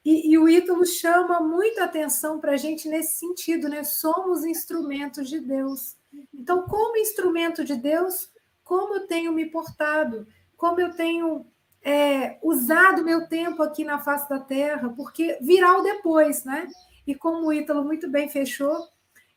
[0.10, 3.84] E, e o Ítalo chama muita atenção para a gente nesse sentido, né?
[3.84, 5.96] Somos instrumentos de Deus.
[6.34, 8.32] Então, como instrumento de Deus,
[8.64, 10.26] como eu tenho me portado,
[10.58, 11.46] como eu tenho
[11.84, 16.68] é, usado meu tempo aqui na face da terra, porque virá o depois, né?
[17.06, 18.88] E como o Ítalo muito bem fechou,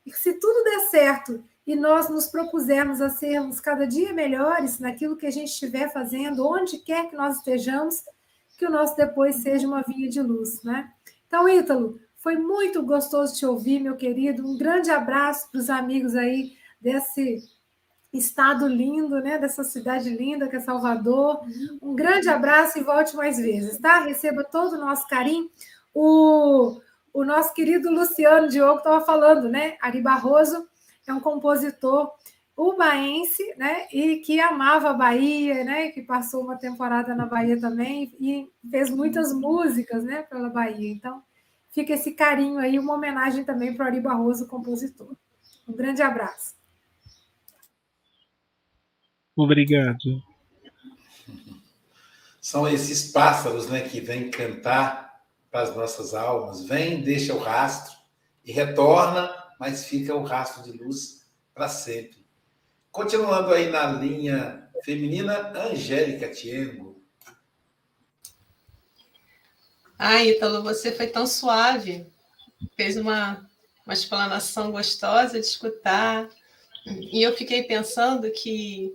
[0.07, 5.27] se tudo der certo e nós nos propusermos a sermos cada dia melhores naquilo que
[5.27, 8.03] a gente estiver fazendo, onde quer que nós estejamos,
[8.63, 10.89] que o nosso depois seja uma vinha de luz, né?
[11.27, 14.49] Então, Ítalo, foi muito gostoso te ouvir, meu querido.
[14.49, 17.43] Um grande abraço para os amigos aí desse
[18.13, 19.37] estado lindo, né?
[19.37, 21.41] Dessa cidade linda que é Salvador.
[21.83, 23.99] Um grande abraço e volte mais vezes, tá?
[23.99, 25.51] Receba todo o nosso carinho.
[25.93, 26.81] O,
[27.13, 29.77] o nosso querido Luciano Diogo estava falando, né?
[29.83, 30.69] Ari Barroso
[31.05, 32.13] é um compositor
[32.69, 33.87] ubaense, né?
[33.93, 35.89] E que amava a Bahia, né?
[35.89, 40.23] Que passou uma temporada na Bahia também e fez muitas músicas, né?
[40.23, 40.91] Pela Bahia.
[40.91, 41.23] Então,
[41.71, 45.17] fica esse carinho aí, uma homenagem também para o Ari Barroso, compositor.
[45.67, 46.55] Um grande abraço.
[49.35, 50.23] Obrigado.
[52.41, 56.65] São esses pássaros, né, que vêm cantar para as nossas almas.
[56.65, 57.97] Vem, deixa o rastro
[58.45, 62.22] e retorna, mas fica o rastro de luz para sempre.
[62.93, 67.03] Continuando aí na linha feminina, Angélica Tiengo.
[69.99, 72.07] Ah, Ítalo, você foi tão suave.
[72.77, 73.49] Fez uma,
[73.87, 76.29] uma explanação gostosa de escutar.
[76.87, 78.95] E eu fiquei pensando que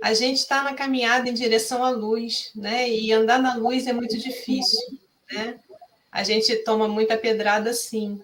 [0.00, 2.88] a gente está na caminhada em direção à luz, né?
[2.88, 4.96] E andar na luz é muito difícil,
[5.32, 5.58] né?
[6.12, 8.22] A gente toma muita pedrada, sim.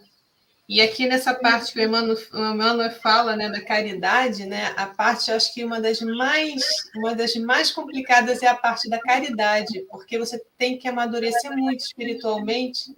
[0.67, 4.73] E aqui nessa parte que o Emmanuel, o Emmanuel fala, né, da caridade, né?
[4.77, 6.63] A parte, acho que uma das mais,
[6.97, 11.81] uma das mais complicadas é a parte da caridade, porque você tem que amadurecer muito
[11.81, 12.95] espiritualmente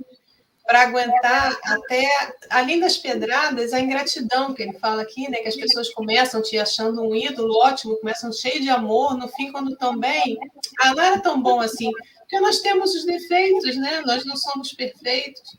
[0.64, 2.04] para aguentar até,
[2.50, 5.38] além das pedradas, a ingratidão que ele fala aqui, né?
[5.38, 9.50] Que as pessoas começam te achando um ídolo ótimo, começam cheio de amor, no fim,
[9.50, 10.36] quando estão bem,
[10.80, 11.90] ah, não era tão bom assim,
[12.20, 14.02] porque nós temos os defeitos, né?
[14.06, 15.58] Nós não somos perfeitos.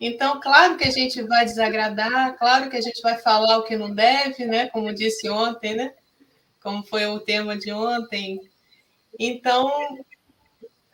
[0.00, 3.76] Então, claro que a gente vai desagradar, claro que a gente vai falar o que
[3.76, 4.68] não deve, né?
[4.68, 5.92] Como disse ontem, né?
[6.62, 8.40] Como foi o tema de ontem.
[9.18, 9.68] Então,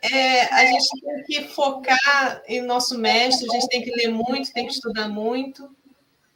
[0.01, 4.51] é, a gente tem que focar em nosso mestre, a gente tem que ler muito,
[4.51, 5.69] tem que estudar muito,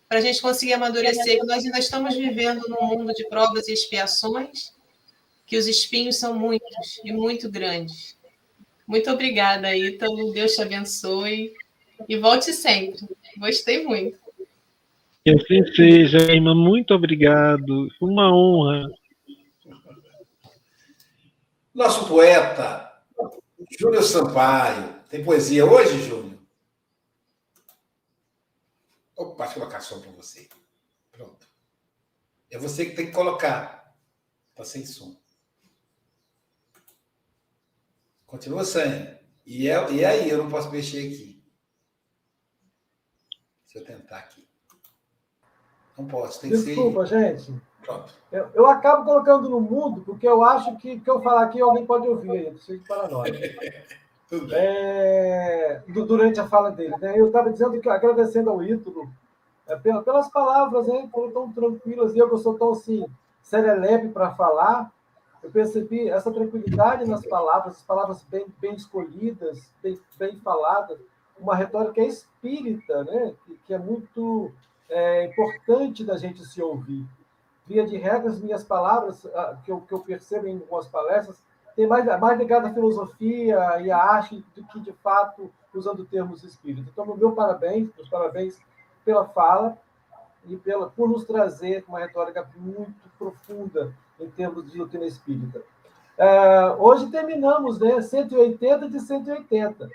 [0.07, 3.73] para a gente conseguir amadurecer, que nós ainda estamos vivendo num mundo de provas e
[3.73, 4.73] expiações,
[5.45, 8.15] que os espinhos são muitos e muito grandes.
[8.85, 11.53] Muito obrigada, Ítalo, Deus te abençoe
[12.07, 12.99] e volte sempre.
[13.37, 14.19] Gostei muito.
[15.23, 18.89] Que assim seja, irmã, muito obrigado, uma honra.
[21.73, 22.89] Nosso poeta
[23.77, 24.99] Júlio Sampaio.
[25.09, 26.39] Tem poesia hoje, Júlio?
[29.15, 30.47] Opa, deixa eu colocar som para você.
[31.11, 31.47] Pronto.
[32.49, 33.95] É você que tem que colocar.
[34.51, 35.15] Está sem som.
[38.25, 39.17] Continua sem.
[39.45, 41.28] E, é, e é aí, eu não posso mexer aqui.
[43.79, 44.47] Deixa eu tentar aqui.
[45.97, 47.37] Não posso, tem Desculpa, que ser.
[47.37, 47.61] gente.
[47.83, 48.13] Pronto.
[48.31, 51.85] Eu, eu, acabo colocando no mudo, porque eu acho que que eu falar aqui alguém
[51.85, 53.31] pode ouvir, eu preciso de paranoia.
[54.51, 56.95] é, durante a fala dele.
[56.99, 57.19] Né?
[57.19, 59.09] Eu estava dizendo que, agradecendo ao Ítalo,
[59.65, 63.05] é, pelas palavras, né, foram tão tranquilas, e eu que sou tão assim,
[63.41, 64.91] serelepe para falar,
[65.41, 70.99] eu percebi essa tranquilidade nas palavras, as palavras bem, bem escolhidas, bem, bem faladas,
[71.39, 73.33] uma retórica espírita, né,
[73.65, 74.51] que, é muito
[74.89, 77.05] é, importante da gente se ouvir
[77.69, 81.39] via de regra, as minhas palavras, ah, que eu, que eu percebo em algumas palestras,
[81.75, 86.43] tem mais, mais ligado à filosofia e à arte do que, de fato, usando termos
[86.43, 86.91] espíritas.
[86.91, 88.59] Então, meu parabéns, meus parabéns
[89.05, 89.77] pela fala
[90.45, 95.61] e pela, por nos trazer uma retórica muito profunda em termos de doutrina espírita.
[96.17, 99.89] É, hoje terminamos né, 180 de 180.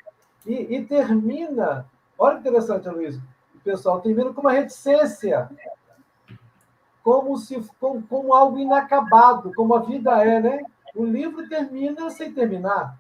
[0.46, 1.86] E, e termina,
[2.18, 3.16] olha que interessante, Luiz,
[3.54, 5.50] o pessoal termina com uma reticência
[7.02, 10.62] como se como, como algo inacabado, como a vida é, né?
[10.94, 12.98] O livro termina sem terminar.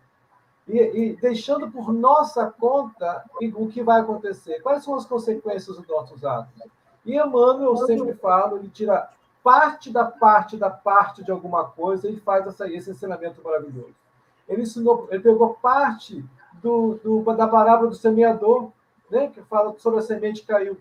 [0.68, 3.24] e, e, deixando por nossa conta
[3.54, 4.60] o que vai acontecer.
[4.62, 6.62] Quais são as consequências dos nossos atos?
[7.04, 9.10] E Emmanuel, eu sempre falo, ele tira
[9.42, 13.94] parte da parte da parte de alguma coisa e faz essa, esse ensinamento maravilhoso.
[14.48, 16.24] Ele, ensinou, ele pegou parte
[16.64, 18.72] do, do, da parábola do semeador,
[19.10, 20.76] né, que fala sobre a semente que caiu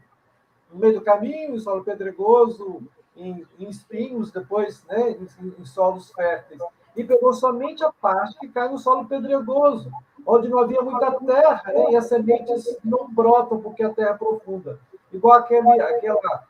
[0.72, 2.82] no meio do caminho, em solo pedregoso,
[3.16, 6.60] em, em espinhos, depois né, em, em solos férteis
[6.96, 9.92] e pegou somente a parte que cai no solo pedregoso,
[10.26, 11.92] onde não havia muita terra, né?
[11.92, 14.80] e as sementes não brotam porque a terra é profunda.
[15.12, 16.44] Igual aquele, aquela,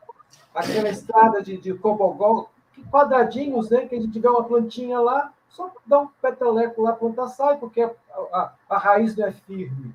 [0.54, 2.50] aquela estrada de, de cobogol,
[2.90, 3.86] quadradinhos, né?
[3.86, 7.56] que a gente tiver uma plantinha lá, só dá um peteleco lá, a planta sai,
[7.58, 7.90] porque a,
[8.32, 9.94] a, a raiz não é firme.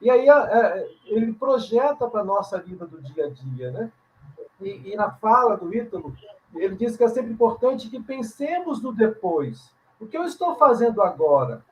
[0.00, 3.70] E aí a, a, ele projeta para a nossa vida do dia a dia.
[3.70, 3.92] Né?
[4.60, 6.14] E, e na fala do Ítalo,
[6.54, 9.72] ele diz que é sempre importante que pensemos no depois.
[10.00, 11.64] O que eu estou fazendo agora?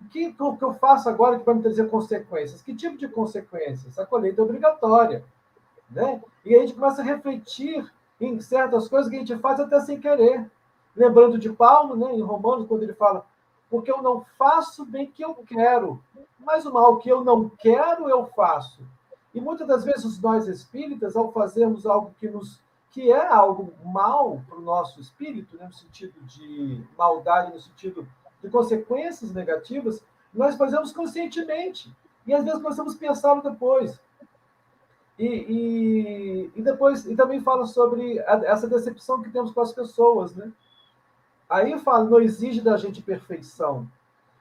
[0.00, 2.62] O que, o que eu faço agora que vai me trazer consequências?
[2.62, 3.98] Que tipo de consequências?
[3.98, 5.24] A colheita é obrigatória.
[5.90, 6.22] Né?
[6.44, 9.98] E a gente começa a refletir em certas coisas que a gente faz até sem
[9.98, 10.50] querer.
[10.98, 13.24] Lembrando de Paulo, né, em Romanos, quando ele fala:
[13.70, 16.02] Porque eu não faço bem que eu quero,
[16.40, 18.82] mas o mal que eu não quero, eu faço.
[19.32, 24.42] E muitas das vezes nós espíritas, ao fazermos algo que nos que é algo mal
[24.48, 28.08] para o nosso espírito, né, no sentido de maldade, no sentido
[28.42, 31.92] de consequências negativas, nós fazemos conscientemente.
[32.26, 34.00] E às vezes começamos a pensar depois.
[35.18, 39.72] E, e, e, depois e também fala sobre a, essa decepção que temos com as
[39.72, 40.50] pessoas, né?
[41.48, 43.88] Aí fala, não exige da gente perfeição.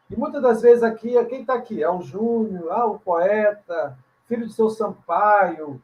[0.09, 1.83] E muitas das vezes aqui, quem está aqui?
[1.83, 5.81] É o Júnior, ah, o poeta, filho de seu Sampaio,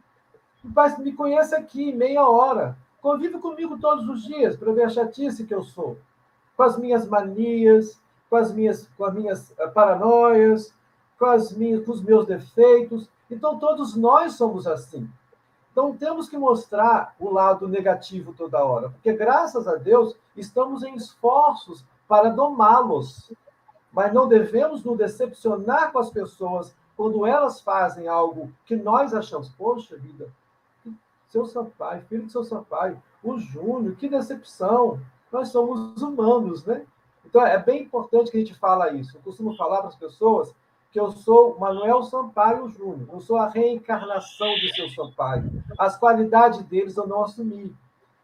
[0.64, 2.78] mas me conhece aqui, meia hora.
[3.02, 5.98] Convive comigo todos os dias para ver a chatice que eu sou.
[6.56, 8.00] Com as minhas manias,
[8.30, 10.74] com as minhas, com as minhas eh, paranoias,
[11.20, 13.10] com, as minhas, com os meus defeitos.
[13.30, 15.10] Então, todos nós somos assim.
[15.74, 20.96] Então, temos que mostrar o lado negativo toda hora, porque, graças a Deus, estamos em
[20.96, 23.34] esforços para domá-los.
[23.92, 29.50] Mas não devemos nos decepcionar com as pessoas quando elas fazem algo que nós achamos,
[29.50, 30.32] poxa vida,
[31.28, 35.00] seu Sampaio, filho de seu Sampaio, o Júnior, que decepção.
[35.32, 36.86] Nós somos humanos, né?
[37.26, 39.18] Então é bem importante que a gente fala isso.
[39.18, 40.54] Eu costumo falar para as pessoas
[40.94, 45.64] que eu sou Manuel Sampaio Júnior, eu sou a reencarnação do seu Sampaio.
[45.76, 47.76] As qualidades deles eu não assumi.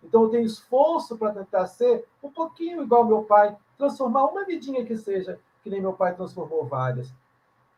[0.03, 4.85] Então eu tenho esforço para tentar ser um pouquinho igual meu pai, transformar uma vidinha
[4.85, 7.11] que seja, que nem meu pai transformou várias.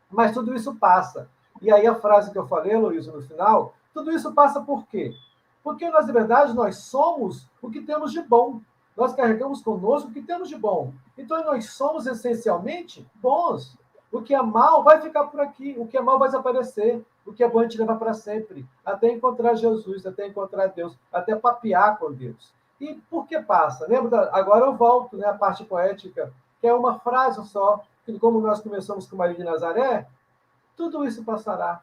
[0.09, 1.29] Mas tudo isso passa.
[1.61, 5.15] E aí a frase que eu falei, Luísa, no final, tudo isso passa por quê?
[5.63, 8.59] Porque nós, na verdade, nós somos o que temos de bom.
[8.97, 10.93] Nós carregamos conosco o que temos de bom.
[11.17, 13.79] Então, nós somos essencialmente bons.
[14.11, 15.75] O que é mal vai ficar por aqui.
[15.77, 17.03] O que é mal vai desaparecer.
[17.25, 18.65] O que é bom a gente leva para sempre.
[18.85, 22.53] Até encontrar Jesus, até encontrar Deus, até papear com Deus.
[22.79, 23.87] E por que passa?
[23.87, 24.29] Lembra?
[24.33, 28.59] Agora eu volto né, à parte poética, que é uma frase só, que como nós
[28.59, 30.07] começamos com Maria de Nazaré,
[30.75, 31.81] tudo isso passará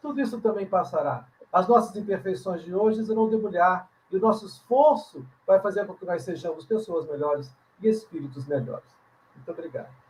[0.00, 1.26] tudo isso também passará.
[1.52, 6.04] As nossas imperfeições de hoje irão debulhar e o nosso esforço vai fazer com que
[6.04, 8.88] nós sejamos pessoas melhores e espíritos melhores.
[9.34, 10.09] Muito obrigado.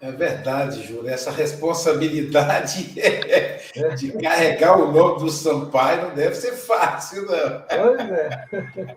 [0.00, 1.10] É verdade, Júlio.
[1.10, 2.94] Essa responsabilidade
[3.98, 7.64] de carregar o nome do Sampaio não deve ser fácil, não.
[7.68, 8.96] Pois é.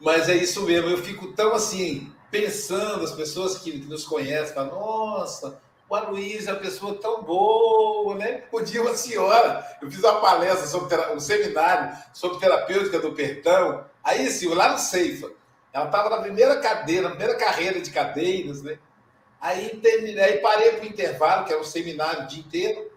[0.00, 0.90] Mas é isso mesmo.
[0.90, 6.52] Eu fico tão assim pensando, as pessoas que, nos conhecem, falam, nossa, o Aloysio é
[6.52, 8.42] uma pessoa tão boa, né?
[8.50, 9.64] Podia uma senhora.
[9.80, 13.84] Eu fiz uma palestra sobre um seminário sobre terapêutica do perdão.
[14.02, 15.30] Aí, sim, lá no Ceifa.
[15.72, 18.78] Ela estava na primeira cadeira, na primeira carreira de cadeiras, né?
[19.40, 22.90] Aí, terminei, aí parei para o intervalo, que era um seminário o dia inteiro,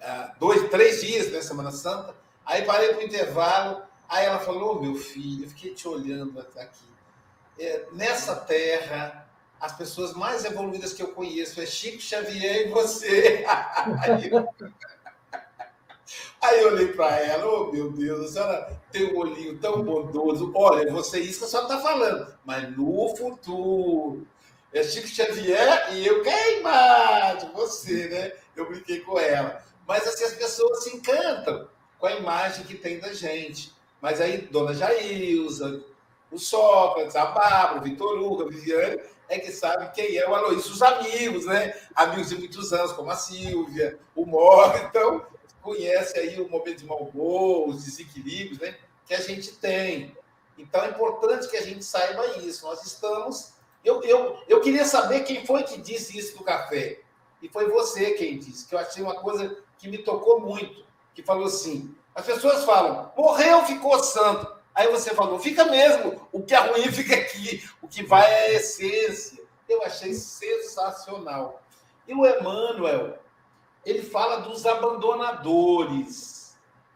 [0.00, 1.42] ah, dois, três dias, né?
[1.42, 2.14] Semana Santa.
[2.46, 3.82] Aí parei para o intervalo.
[4.08, 6.90] Aí ela falou: oh, meu filho, eu fiquei te olhando aqui
[7.60, 9.28] é, nessa terra,
[9.60, 13.44] as pessoas mais evoluídas que eu conheço é Chico Xavier e você.
[14.00, 14.48] Aí eu,
[16.42, 20.50] aí eu olhei para ela, oh meu Deus, a senhora tem um olhinho tão bondoso.
[20.54, 24.26] Olha, você é isso que a senhora está falando, mas no futuro.
[24.72, 28.32] É Chico Xavier e eu queimado, você, né?
[28.54, 29.62] Eu brinquei com ela.
[29.86, 31.68] Mas assim, as pessoas se encantam
[31.98, 33.72] com a imagem que tem da gente.
[34.00, 35.84] Mas aí, Dona Jailza,
[36.30, 40.34] o Sócrates, a Bárbara, o Vitor Hugo, a Viviane, é que sabe quem é o
[40.34, 40.72] Aloysio.
[40.72, 41.74] Os amigos, né?
[41.94, 45.26] Amigos de muitos anos, como a Silvia, o Mor, então
[45.60, 48.76] conhece aí o momento de mau humor, os desequilíbrios, né?
[49.06, 50.16] Que a gente tem.
[50.56, 52.64] Então é importante que a gente saiba isso.
[52.64, 53.52] Nós estamos.
[53.84, 57.00] Eu, eu, eu queria saber quem foi que disse isso do café.
[57.42, 61.22] E foi você quem disse, que eu achei uma coisa que me tocou muito, que
[61.22, 64.60] falou assim: as pessoas falam, morreu, ficou santo.
[64.74, 68.46] Aí você falou, fica mesmo, o que é ruim fica aqui, o que vai é
[68.46, 69.40] a essência.
[69.68, 71.62] Eu achei sensacional.
[72.06, 73.18] E o Emmanuel,
[73.84, 76.39] ele fala dos abandonadores.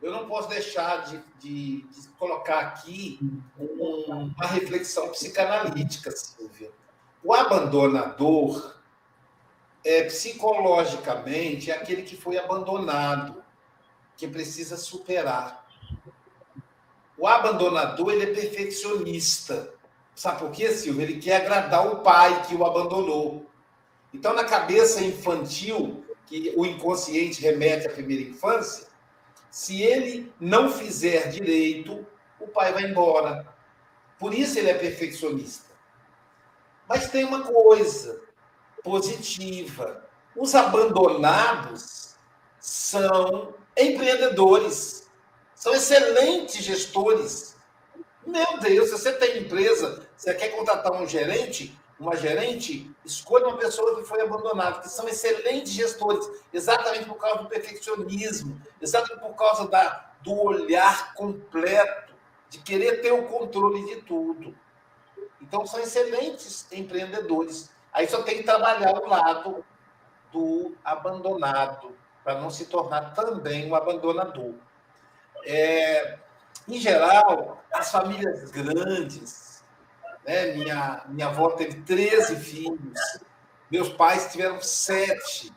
[0.04, 3.18] Eu não posso deixar de, de, de colocar aqui
[3.58, 6.70] um, uma reflexão psicanalítica, Silvia.
[7.22, 8.76] O abandonador,
[9.82, 13.42] é, psicologicamente, é aquele que foi abandonado,
[14.14, 15.66] que precisa superar.
[17.16, 19.72] O abandonador, ele é perfeccionista.
[20.14, 21.04] Sabe por quê, Silvia?
[21.04, 23.46] Ele quer agradar o pai que o abandonou.
[24.12, 28.92] Então, na cabeça infantil, que o inconsciente remete à primeira infância,
[29.54, 32.04] se ele não fizer direito,
[32.40, 33.46] o pai vai embora.
[34.18, 35.70] Por isso ele é perfeccionista.
[36.88, 38.20] Mas tem uma coisa
[38.82, 42.16] positiva: os abandonados
[42.58, 45.08] são empreendedores,
[45.54, 47.54] são excelentes gestores.
[48.26, 53.56] Meu Deus, se você tem empresa, você quer contratar um gerente, uma gerente, escolha uma
[53.56, 59.34] pessoa que foi abandonada, que são excelentes gestores, exatamente por causa do perfeccionismo, exatamente por
[59.34, 62.12] causa da, do olhar completo,
[62.50, 64.56] de querer ter o controle de tudo.
[65.40, 67.70] Então, são excelentes empreendedores.
[67.92, 69.64] Aí só tem que trabalhar o lado
[70.32, 74.54] do abandonado, para não se tornar também um abandonador.
[75.44, 76.18] É,
[76.66, 79.43] em geral, as famílias grandes,
[80.24, 80.52] né?
[80.52, 83.00] Minha, minha avó teve 13 filhos,
[83.70, 85.52] meus pais tiveram sete.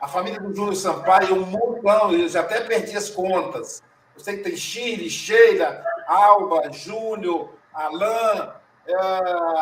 [0.00, 3.82] A família do Júnior Sampaio, um montão, eu já até perdi as contas.
[4.14, 8.50] Eu sei que tem Chile, Sheila, Alba, Júnior, Alain,
[8.86, 8.94] é,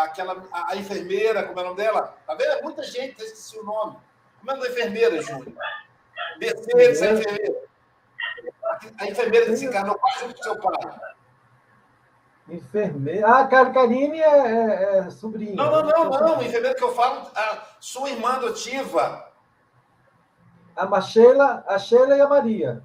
[0.01, 2.17] aquela, a, a, enfermeira, como é o nome dela?
[2.27, 2.53] Tá vendo?
[2.53, 3.97] É muita gente, eu esqueci o nome.
[4.39, 5.53] Como é o nome da enfermeira, Júnior?
[6.39, 7.65] Mercedes, a enfermeira.
[8.99, 10.95] A enfermeira desencarnou quase com seu pai.
[12.49, 13.27] Enfermeira.
[13.27, 15.55] Ah, Karine é, é, é sobrinha.
[15.55, 16.43] Não, não, não, não.
[16.43, 19.33] Enfermeira que eu falo, a sua irmã adotiva.
[20.77, 22.83] A Sheila, a Sheila e a Maria.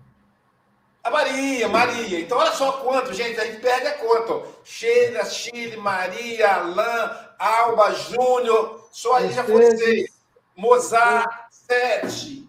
[1.03, 2.19] A Maria, Maria.
[2.19, 4.47] Então, olha só quanto, gente, a gente perde a conta.
[4.63, 8.87] Sheila, Chile, Maria, Alain, Alba, Júnior.
[8.91, 10.19] Só aí já foi seis.
[10.55, 12.47] Mozart, sete.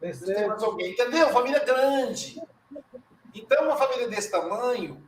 [0.00, 0.92] Tem mais alguém.
[0.92, 1.28] Entendeu?
[1.30, 2.40] Família grande.
[3.34, 5.07] Então, uma família desse tamanho,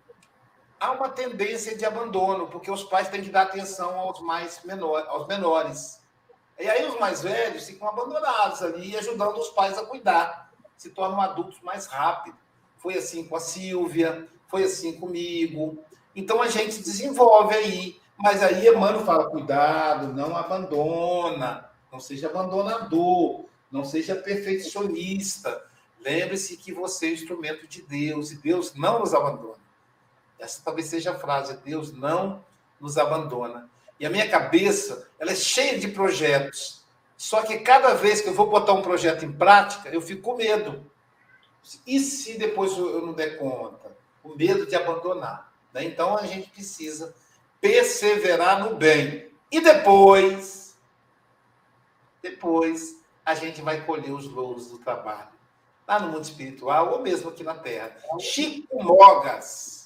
[0.80, 5.06] há uma tendência de abandono, porque os pais têm que dar atenção aos mais menores,
[5.08, 6.00] aos menores.
[6.58, 11.20] E aí os mais velhos ficam abandonados ali, ajudando os pais a cuidar, se tornam
[11.20, 12.36] adultos mais rápido.
[12.78, 15.84] Foi assim com a Silvia, foi assim comigo.
[16.16, 23.44] Então a gente desenvolve aí, mas aí Emmanuel fala: cuidado, não abandona, não seja abandonador,
[23.70, 25.62] não seja perfeccionista.
[26.00, 29.60] Lembre-se que você é instrumento de Deus e Deus não nos abandona.
[30.40, 32.44] Essa talvez seja a frase: Deus não
[32.80, 33.68] nos abandona.
[34.00, 36.82] E a minha cabeça, ela é cheia de projetos.
[37.16, 40.36] Só que cada vez que eu vou botar um projeto em prática, eu fico com
[40.36, 40.90] medo.
[41.86, 43.94] E se depois eu não der conta?
[44.24, 45.52] O medo de abandonar.
[45.74, 45.84] Né?
[45.84, 47.14] Então a gente precisa
[47.60, 49.30] perseverar no bem.
[49.52, 50.78] E depois,
[52.22, 55.28] depois a gente vai colher os louros do trabalho.
[55.86, 57.94] Lá no mundo espiritual ou mesmo aqui na Terra.
[58.18, 59.79] Chico Mogas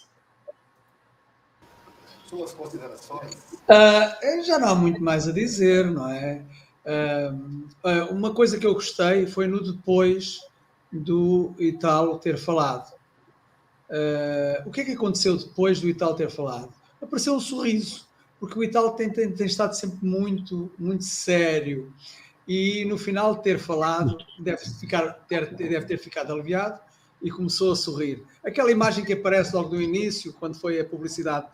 [2.28, 3.34] suas considerações?
[3.34, 6.42] Uh, já não há muito mais a dizer, não é?
[6.84, 10.40] Uh, uma coisa que eu gostei foi no depois
[10.92, 12.92] do Italo ter falado.
[13.88, 16.72] Uh, o que é que aconteceu depois do Italo ter falado?
[17.00, 18.06] Apareceu um sorriso,
[18.38, 21.92] porque o Italo tem, tem, tem estado sempre muito, muito sério
[22.46, 26.78] e no final de ter falado deve, ficar, ter, deve ter ficado aliviado
[27.22, 28.22] e começou a sorrir.
[28.44, 31.46] Aquela imagem que aparece logo no início, quando foi a publicidade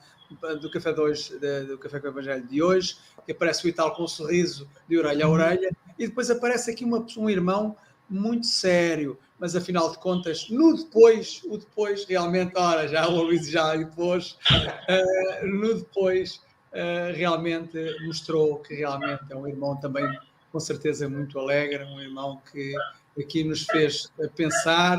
[0.61, 3.95] do Café, de hoje, do Café com o Evangelho de hoje, que aparece o Ital
[3.95, 7.77] com um sorriso de orelha a orelha, e depois aparece aqui uma, um irmão
[8.09, 13.49] muito sério, mas afinal de contas, no depois, o depois realmente, ora, já o Luís
[13.49, 16.37] já depois, uh, no depois
[16.73, 20.05] uh, realmente mostrou que realmente é um irmão também
[20.51, 22.75] com certeza muito alegre, um irmão que
[23.19, 24.99] aqui nos fez pensar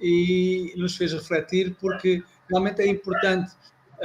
[0.00, 3.52] e nos fez refletir, porque realmente é importante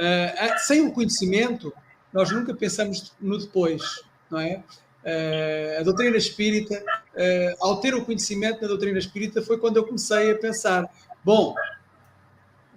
[0.00, 1.72] Uh, sem o conhecimento,
[2.10, 3.82] nós nunca pensamos no depois,
[4.30, 4.64] não é?
[5.04, 9.84] Uh, a doutrina espírita, uh, ao ter o conhecimento da doutrina espírita, foi quando eu
[9.84, 10.88] comecei a pensar:
[11.22, 11.54] bom,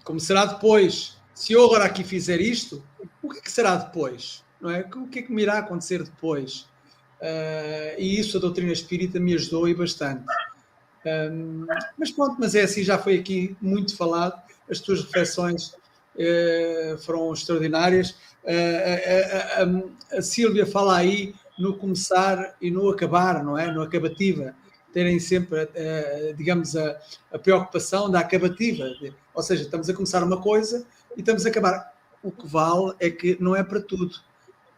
[0.04, 1.18] como será depois?
[1.34, 2.84] Se eu agora aqui fizer isto,
[3.22, 4.44] o que, é que será depois?
[4.62, 4.82] Não é?
[4.96, 6.68] O que é que me irá acontecer depois?
[7.22, 10.26] Uh, e isso a doutrina espírita me ajudou e bastante.
[11.06, 11.66] Um,
[11.98, 15.76] mas pronto, mas é assim, já foi aqui muito falado, as tuas reflexões
[17.03, 18.11] foram extraordinárias.
[18.43, 19.64] Uh,
[20.11, 23.72] a, a, a, Sílvia fala aí no começar e no acabar, não é?
[23.72, 24.55] No acabativa.
[24.91, 25.68] Terem sempre,
[26.38, 26.99] digamos, a,
[27.32, 28.86] a preocupação da acabativa.
[29.34, 30.86] Ou seja, estamos a começar uma coisa
[31.18, 31.93] e estamos a acabar.
[32.22, 34.16] O que vale é que não é para tudo.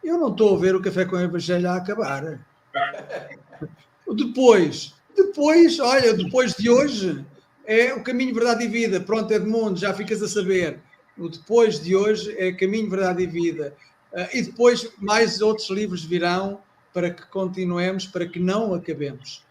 [0.02, 2.40] Eu não estou a ver o café com o Evangelho a acabar.
[4.14, 7.24] Depois, depois, olha, depois de hoje
[7.64, 9.00] é o caminho, verdade e vida.
[9.00, 10.78] Pronto, Edmundo, já ficas a saber.
[11.18, 13.74] O depois de hoje é caminho, verdade e vida.
[14.12, 16.60] Uh, e depois mais outros livros virão
[16.92, 19.44] para que continuemos, para que não acabemos.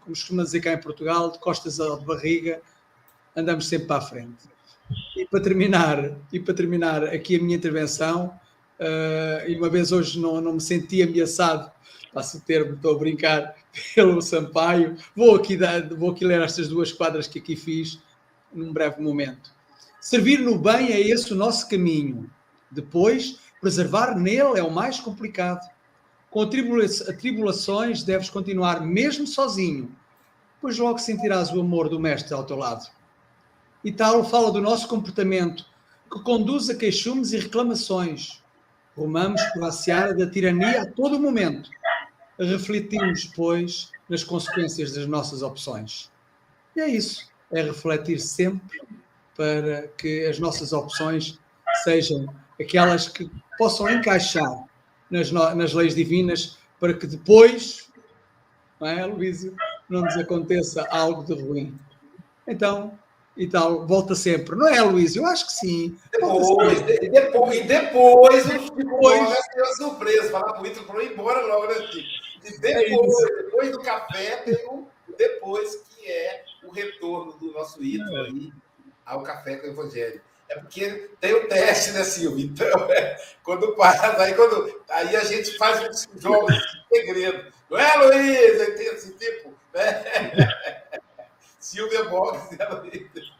[0.00, 2.62] Como costuma dizer cá em Portugal, de costas de barriga,
[3.36, 4.48] andamos sempre para a frente.
[5.16, 8.28] E para terminar, e para terminar aqui a minha intervenção,
[8.78, 11.70] uh, e uma vez hoje não, não me senti ameaçado
[12.12, 13.54] passo o termo, estou a brincar,
[13.94, 14.96] pelo Sampaio.
[15.14, 18.00] Vou aqui, dar, vou aqui ler estas duas quadras que aqui fiz
[18.52, 19.52] num breve momento.
[20.00, 22.30] Servir no bem é esse o nosso caminho.
[22.70, 25.60] Depois, preservar nele é o mais complicado.
[26.30, 29.94] Com atribulações, deves continuar mesmo sozinho,
[30.60, 32.88] pois logo sentirás o amor do Mestre ao teu lado.
[33.84, 35.66] E tal fala do nosso comportamento,
[36.10, 38.42] que conduz a queixumes e reclamações.
[38.96, 41.70] Rumamos por a seara da tirania a todo momento
[42.44, 46.10] refletimos, pois, nas consequências das nossas opções.
[46.74, 48.80] E é isso, é refletir sempre
[49.40, 51.38] para que as nossas opções
[51.82, 52.26] sejam
[52.60, 54.66] aquelas que possam encaixar
[55.10, 57.88] nas, nas leis divinas para que depois,
[58.78, 59.56] não é, Luísio,
[59.88, 61.74] não nos aconteça algo de ruim.
[62.46, 62.98] Então,
[63.34, 64.54] e tal, volta sempre.
[64.54, 65.16] Não é, Luís?
[65.16, 65.96] Eu acho que sim.
[66.12, 71.66] Depois, de, depois, depois, depois, depois, surpresa, falar com o Ítalo para ir embora logo,
[71.68, 71.76] né,
[72.44, 74.86] e depois, é depois do café, tem o
[75.16, 78.69] depois, que é o retorno do nosso ídolo é.
[79.10, 80.20] Ao café com o Evangelho.
[80.48, 82.46] É porque tem o teste, né, Silvio?
[82.46, 87.52] Então, é, quando passa, aí, quando, aí a gente faz uns jogos de segredo.
[87.70, 88.60] Não é, Luiz?
[88.60, 90.02] Aí tem esse tipo, né?
[91.58, 93.30] Silvia Box, né, Luiz?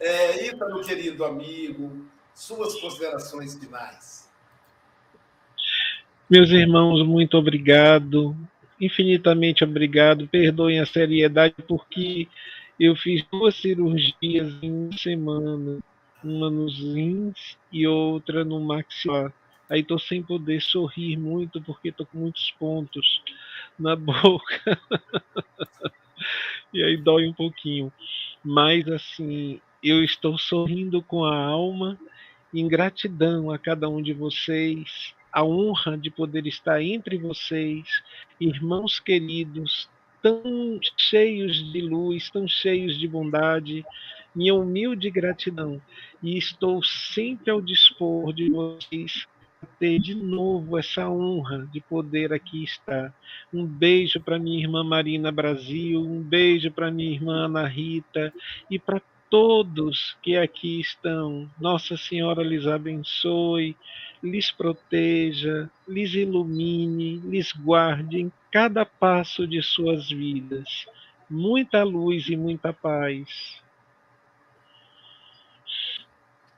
[0.00, 2.04] É, Ítalo, querido amigo,
[2.34, 4.28] suas considerações finais.
[6.28, 8.36] Meus irmãos, muito obrigado,
[8.80, 10.26] infinitamente obrigado.
[10.26, 12.28] Perdoem a seriedade, porque
[12.80, 15.80] eu fiz duas cirurgias em uma semana,
[16.24, 19.32] uma nos rins e outra no maxilar.
[19.68, 23.22] Aí estou sem poder sorrir muito, porque estou com muitos pontos
[23.78, 24.80] na boca.
[26.72, 27.92] e aí dói um pouquinho.
[28.42, 31.98] Mas assim, eu estou sorrindo com a alma,
[32.52, 38.02] em gratidão a cada um de vocês a honra de poder estar entre vocês,
[38.40, 39.88] irmãos queridos,
[40.22, 43.84] tão cheios de luz, tão cheios de bondade,
[44.34, 45.80] minha humilde gratidão.
[46.22, 49.26] E estou sempre ao dispor de vocês
[49.78, 53.14] ter de novo essa honra de poder aqui estar.
[53.52, 58.32] Um beijo para minha irmã Marina Brasil, um beijo para minha irmã Ana Rita
[58.70, 61.48] e para todos que aqui estão.
[61.58, 63.76] Nossa Senhora lhes abençoe
[64.22, 70.86] lhes proteja, lhes ilumine, lhes guarde em cada passo de suas vidas.
[71.28, 73.60] Muita luz e muita paz.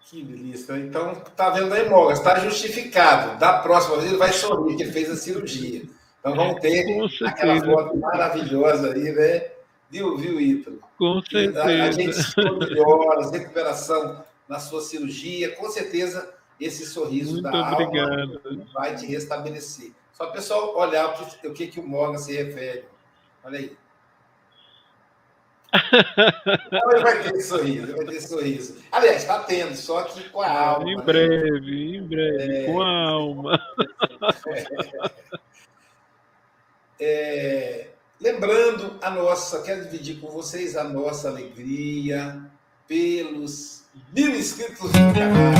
[0.04, 0.76] Que delícia.
[0.78, 2.18] Então, tá vendo aí, Mogas?
[2.18, 3.38] Está justificado.
[3.38, 5.82] Da próxima vez ele vai sorrir, que ele fez a cirurgia.
[6.20, 6.84] Então vamos ter
[7.26, 9.51] aquela foto maravilhosa aí, né?
[9.92, 10.80] Viu, viu, Ítalo?
[10.96, 11.62] Com certeza.
[11.62, 12.18] A, a gente
[12.58, 15.54] melhoras, recuperação na sua cirurgia.
[15.54, 18.40] Com certeza esse sorriso Muito da obrigado.
[18.42, 19.92] alma vai te restabelecer.
[20.14, 22.86] Só o pessoal olhar o que, o que, que o Morgan se refere.
[23.44, 23.76] Olha aí.
[26.94, 28.82] ele vai ter sorriso, vai ter sorriso.
[28.90, 30.90] Aliás, está tendo, só que com a alma.
[30.90, 31.02] Em né?
[31.02, 31.96] breve, né?
[31.98, 32.64] em breve, é...
[32.64, 33.60] com a alma.
[37.04, 37.88] É...
[38.22, 42.40] Lembrando a nossa, quero dividir com vocês a nossa alegria
[42.86, 43.82] pelos
[44.14, 45.52] mil inscritos do canal.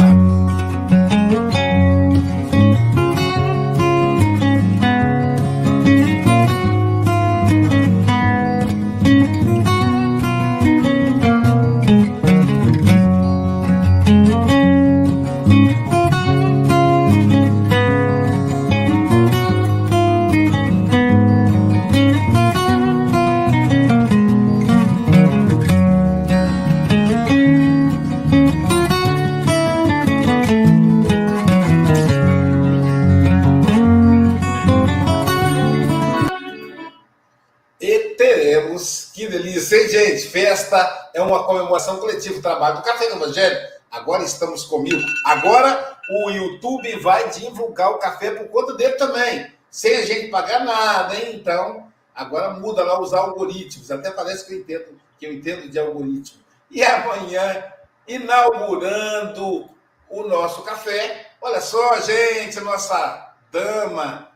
[41.14, 42.38] É uma comemoração coletiva.
[42.38, 43.72] O trabalho do Café do Evangelho.
[43.90, 45.02] Agora estamos comigo.
[45.26, 49.52] Agora o YouTube vai divulgar o café por conta dele também.
[49.70, 51.32] Sem a gente pagar nada, hein?
[51.34, 53.90] Então, agora muda lá os algoritmos.
[53.90, 56.40] Até parece que eu entendo, que eu entendo de algoritmo.
[56.70, 57.64] E amanhã,
[58.08, 59.68] inaugurando
[60.08, 61.32] o nosso café.
[61.40, 64.28] Olha só, gente, nossa dama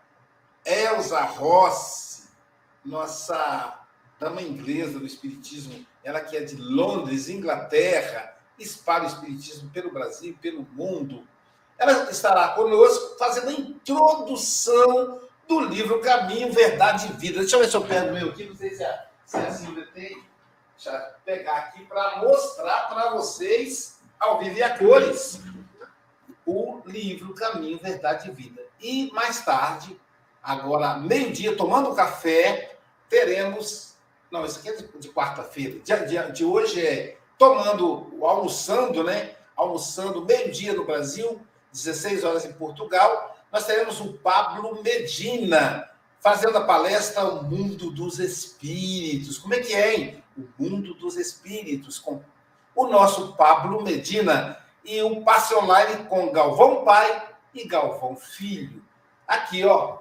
[0.64, 2.24] Elza Rossi,
[2.84, 3.78] nossa
[4.18, 10.38] dama inglesa do Espiritismo, ela que é de Londres, Inglaterra, espalha o Espiritismo pelo Brasil,
[10.40, 11.26] pelo mundo.
[11.76, 17.40] Ela estará conosco fazendo a introdução do livro Caminho, Verdade e Vida.
[17.40, 19.84] Deixa eu ver se eu pego meu aqui, não sei se a, se a Silvia
[19.92, 20.24] tem.
[20.76, 25.40] Deixa eu pegar aqui para mostrar para vocês, ao vivo e a cores,
[26.46, 28.62] o livro Caminho, Verdade e Vida.
[28.80, 30.00] E mais tarde,
[30.40, 32.78] agora meio-dia, tomando café,
[33.08, 33.95] teremos.
[34.30, 35.78] Não, isso aqui é de, de quarta-feira.
[35.78, 39.34] De, de, de, hoje é tomando, almoçando, né?
[39.54, 41.40] Almoçando meio-dia no Brasil,
[41.72, 43.36] 16 horas em Portugal.
[43.52, 45.88] Nós teremos o Pablo Medina
[46.20, 49.38] fazendo a palestra O Mundo dos Espíritos.
[49.38, 50.24] Como é que é, hein?
[50.36, 52.20] O Mundo dos Espíritos, com
[52.74, 58.84] o nosso Pablo Medina e o passe online com Galvão Pai e Galvão Filho.
[59.26, 59.98] Aqui, ó,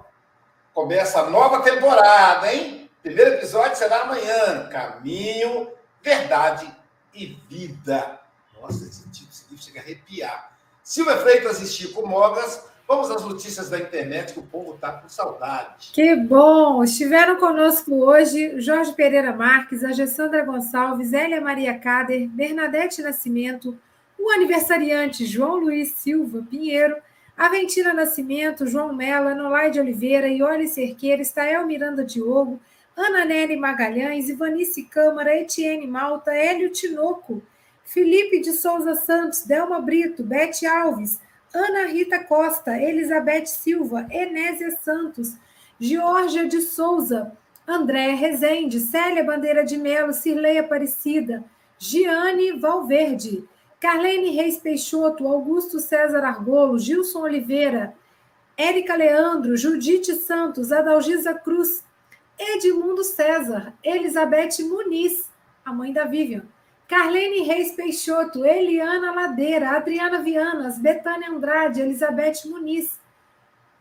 [0.74, 2.85] começa a nova temporada, hein?
[3.06, 4.68] Primeiro episódio será amanhã.
[4.68, 5.68] Caminho,
[6.02, 6.68] verdade
[7.14, 8.18] e vida.
[8.60, 10.58] Nossa, esse tipo livro chega a arrepiar.
[10.82, 15.08] Silvia Freitas e Chico Mogas, vamos às notícias da internet que o povo está com
[15.08, 15.92] saudade.
[15.92, 16.82] Que bom!
[16.82, 23.78] Estiveram conosco hoje Jorge Pereira Marques, a Gessandra Gonçalves, Elia Maria Cader, Bernadette Nascimento,
[24.18, 26.96] o aniversariante João Luiz Silva Pinheiro,
[27.36, 32.60] Aventina Nascimento, João Mela, Nolaide Oliveira, Iole Cerqueira, Estael Miranda Diogo,
[32.96, 37.42] Ana Nene Magalhães, Ivanice Câmara, Etienne Malta, Hélio Tinoco,
[37.84, 41.20] Felipe de Souza Santos, Delma Brito, Bete Alves,
[41.54, 45.34] Ana Rita Costa, Elizabeth Silva, Enésia Santos,
[45.78, 47.36] Georgia de Souza,
[47.66, 51.44] André Rezende, Célia Bandeira de Melo, Cirlei Aparecida,
[51.78, 53.44] Giane Valverde,
[53.78, 57.94] Carlene Reis Peixoto, Augusto César Argolo, Gilson Oliveira,
[58.56, 61.84] Érica Leandro, Judite Santos, Adalgisa Cruz,
[62.38, 65.30] Edmundo César, Elizabeth Muniz,
[65.64, 66.44] a mãe da Vivian,
[66.88, 73.00] Carlene Reis Peixoto, Eliana Ladeira, Adriana Vianas, Betânia Andrade, Elizabeth Muniz.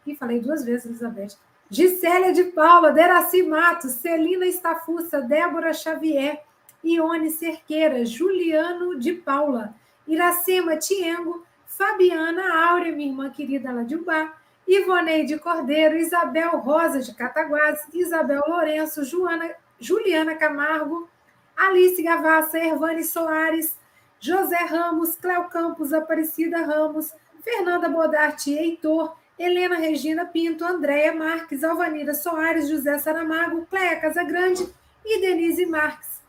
[0.08, 1.38] E falei duas vezes, Elizabeth.
[1.70, 6.42] Gisélia de Paula, Deraci Matos, Celina Estafussa, Débora Xavier,
[6.84, 9.76] Ione Cerqueira, Juliano de Paula,
[10.08, 14.34] Iracema Tiengo, Fabiana Áurea, minha irmã querida lá de Ubá,
[14.68, 21.10] Ivoneide Cordeiro, Isabel Rosa de Cataguases, Isabel Lourenço, Joana, Juliana Camargo,
[21.56, 23.78] Alice Gavassa, Ervane Soares,
[24.20, 27.14] José Ramos, Cléo Campos, Aparecida Ramos,
[27.44, 34.68] Fernanda Bodarte, Heitor, Helena Regina Pinto, Andréia Marques, Alvanira Soares, José Saramago, Cléia Casagrande
[35.06, 36.22] e Denise Marques.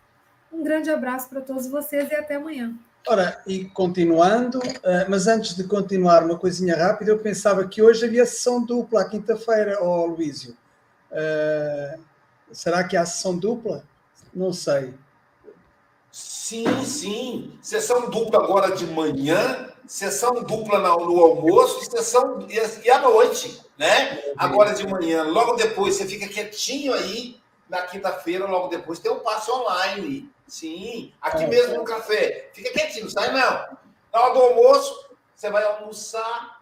[0.53, 2.75] Um grande abraço para todos vocês e até amanhã.
[3.09, 8.05] Ora, e continuando, uh, mas antes de continuar, uma coisinha rápida, eu pensava que hoje
[8.05, 10.57] havia sessão dupla à quinta-feira, ó oh, Luísio.
[11.13, 12.01] Uh,
[12.51, 13.85] será que há sessão dupla?
[14.35, 14.93] Não sei.
[16.11, 17.57] Sim, sim.
[17.63, 24.21] Sessão dupla agora de manhã, sessão dupla no almoço, sessão e à noite, né?
[24.37, 29.21] Agora de manhã, logo depois você fica quietinho aí, na quinta-feira, logo depois tem um
[29.21, 30.29] passe online.
[30.47, 31.47] Sim, aqui é.
[31.47, 32.51] mesmo no café.
[32.53, 33.79] Fica quietinho, sai não.
[34.13, 36.61] Na hora do almoço, você vai almoçar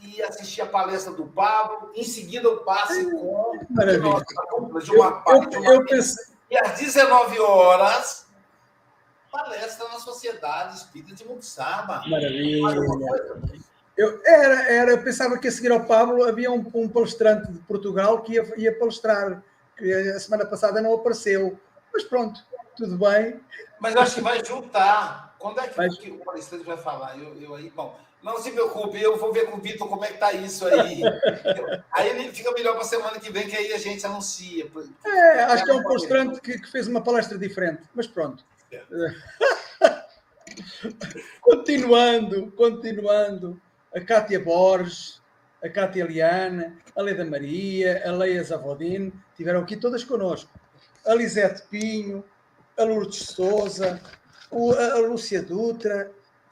[0.00, 1.90] e assistir a palestra do Pablo.
[1.94, 4.24] Em seguida, o passe com Maravilha.
[4.82, 5.56] de uma parte.
[5.56, 6.32] Eu, eu, eu pensei...
[6.50, 8.26] E às 19 horas,
[9.30, 12.02] palestra na Sociedade Espírita de Muxaba.
[12.06, 12.60] Maravilha.
[13.96, 17.58] Eu, era, era, eu pensava que a seguir ao Pablo havia um, um palestrante de
[17.60, 19.42] Portugal que ia, ia palestrar,
[19.76, 21.58] que a semana passada não apareceu.
[21.92, 22.44] Mas pronto,
[22.76, 23.40] tudo bem.
[23.80, 25.34] Mas eu acho que vai juntar.
[25.38, 25.88] Quando é que, vai...
[25.88, 27.18] que o palestrante vai falar?
[27.18, 30.08] Eu, eu aí, bom, não se preocupe, eu vou ver com o Vitor como é
[30.08, 31.02] que tá isso aí.
[31.90, 34.70] aí ele fica melhor para a semana que vem, que aí a gente anuncia.
[35.04, 38.44] É, acho que é um palestrante que, que fez uma palestra diferente, mas pronto.
[38.70, 38.82] É.
[41.40, 43.60] continuando, continuando,
[43.94, 45.20] a Cátia Borges,
[45.62, 50.50] a Cátia Liana, a Leda Maria, a Leia Zavodin, tiveram aqui todas connosco.
[51.04, 52.24] A Lisete Pinho,
[52.78, 54.00] a Lourdes Souza,
[54.50, 56.10] a Lúcia Dutra,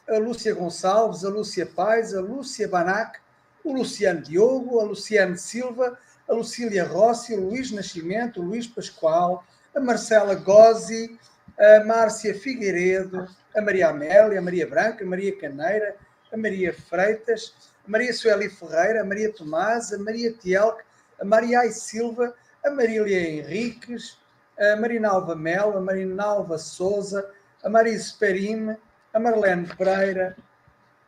[0.09, 3.19] a Lúcia Gonçalves, a Lúcia Paz, a Lúcia Banac,
[3.65, 5.99] o Luciano Diogo, a Luciane Silva,
[6.29, 9.45] a Lucília Rossi, o Luís Nascimento, o Luís Pascoal,
[9.75, 11.19] a Marcela Gozzi,
[11.59, 15.97] a Márcia Figueiredo, a Maria Amélia, a Maria Branca, a Maria Caneira,
[16.33, 17.53] a Maria Freitas,
[17.87, 20.85] a Maria Sueli Ferreira, a Maria Tomás, a Maria Tielque,
[21.21, 24.17] a Maria Ai Silva, a Marília Henriques,
[24.61, 27.31] a Marinalva Mel, a Marinalva Souza,
[27.65, 28.77] a Marise Perime,
[29.15, 30.37] a Marlene Pereira,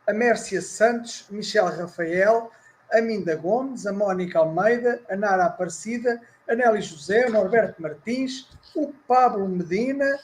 [0.07, 2.49] a Mércia Santos, Michel Rafael,
[2.91, 8.49] a Minda Gomes, a Mónica Almeida, a Nara Aparecida, a Nelly José, o Norberto Martins,
[8.75, 10.19] o Pablo Medina,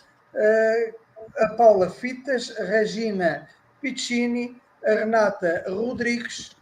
[1.38, 3.48] a Paula Fitas, a Regina
[3.82, 6.56] Piccini, a Renata Rodrigues,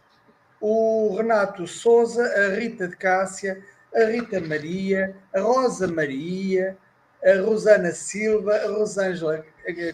[0.60, 3.62] o Renato Souza, a Rita de Cássia,
[3.94, 6.76] a Rita Maria, a Rosa Maria,
[7.24, 9.44] a Rosana Silva, a Rosângela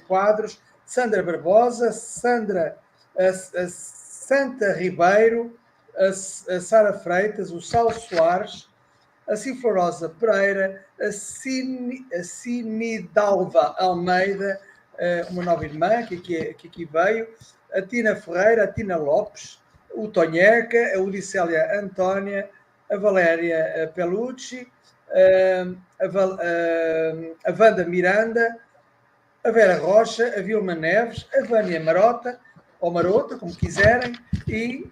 [0.06, 2.76] Quadros, Sandra Barbosa, Sandra
[3.16, 5.56] a, a Santa Ribeiro,
[5.96, 8.68] a, a Sara Freitas, o Sal Soares,
[9.28, 14.60] a Ciflorosa Pereira, a, Cine, a Cinidalva Almeida,
[15.30, 17.28] uma nova irmã que aqui, que aqui veio,
[17.72, 19.60] a Tina Ferreira, a Tina Lopes,
[19.92, 22.48] o Tonheca, a Odissélia Antónia,
[22.90, 24.66] a Valéria Pelucci,
[26.00, 26.38] a, Val,
[27.44, 28.58] a Wanda Miranda,
[29.44, 32.40] a Vera Rocha, a Vilma Neves, a Vânia Marota,
[32.80, 34.14] ou Marota, como quiserem,
[34.46, 34.90] e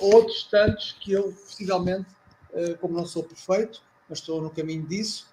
[0.00, 2.06] outros tantos que eu, possivelmente,
[2.80, 5.28] como não sou perfeito, mas estou no caminho disso,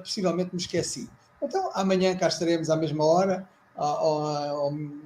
[0.00, 1.08] possivelmente me esqueci.
[1.40, 3.48] Então, amanhã cá estaremos à mesma hora,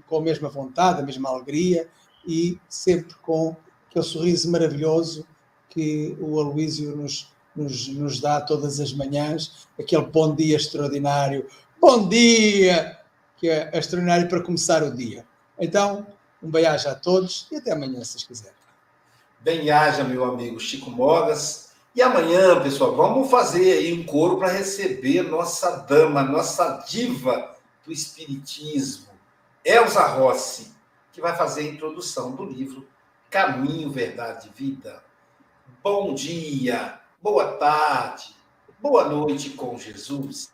[0.07, 1.89] com a mesma vontade, a mesma alegria
[2.27, 3.55] e sempre com
[3.89, 5.27] aquele sorriso maravilhoso
[5.73, 11.49] que o Aloísio nos, nos, nos dá todas as manhãs, aquele bom dia extraordinário.
[11.81, 12.99] Bom dia!
[13.39, 15.25] Que é extraordinário para começar o dia.
[15.59, 16.07] Então,
[16.43, 18.55] um beijo a todos e até amanhã, se quiserem.
[19.41, 21.73] Bem-haja, meu amigo Chico Mogas.
[21.95, 27.93] E amanhã, pessoal, vamos fazer aí um coro para receber nossa dama, nossa diva do
[27.93, 29.09] Espiritismo,
[29.64, 30.73] Elza Rossi,
[31.12, 32.87] que vai fazer a introdução do livro
[33.31, 35.03] Caminho, Verdade e Vida.
[35.83, 38.37] Bom dia, boa tarde,
[38.80, 40.53] boa noite com Jesus.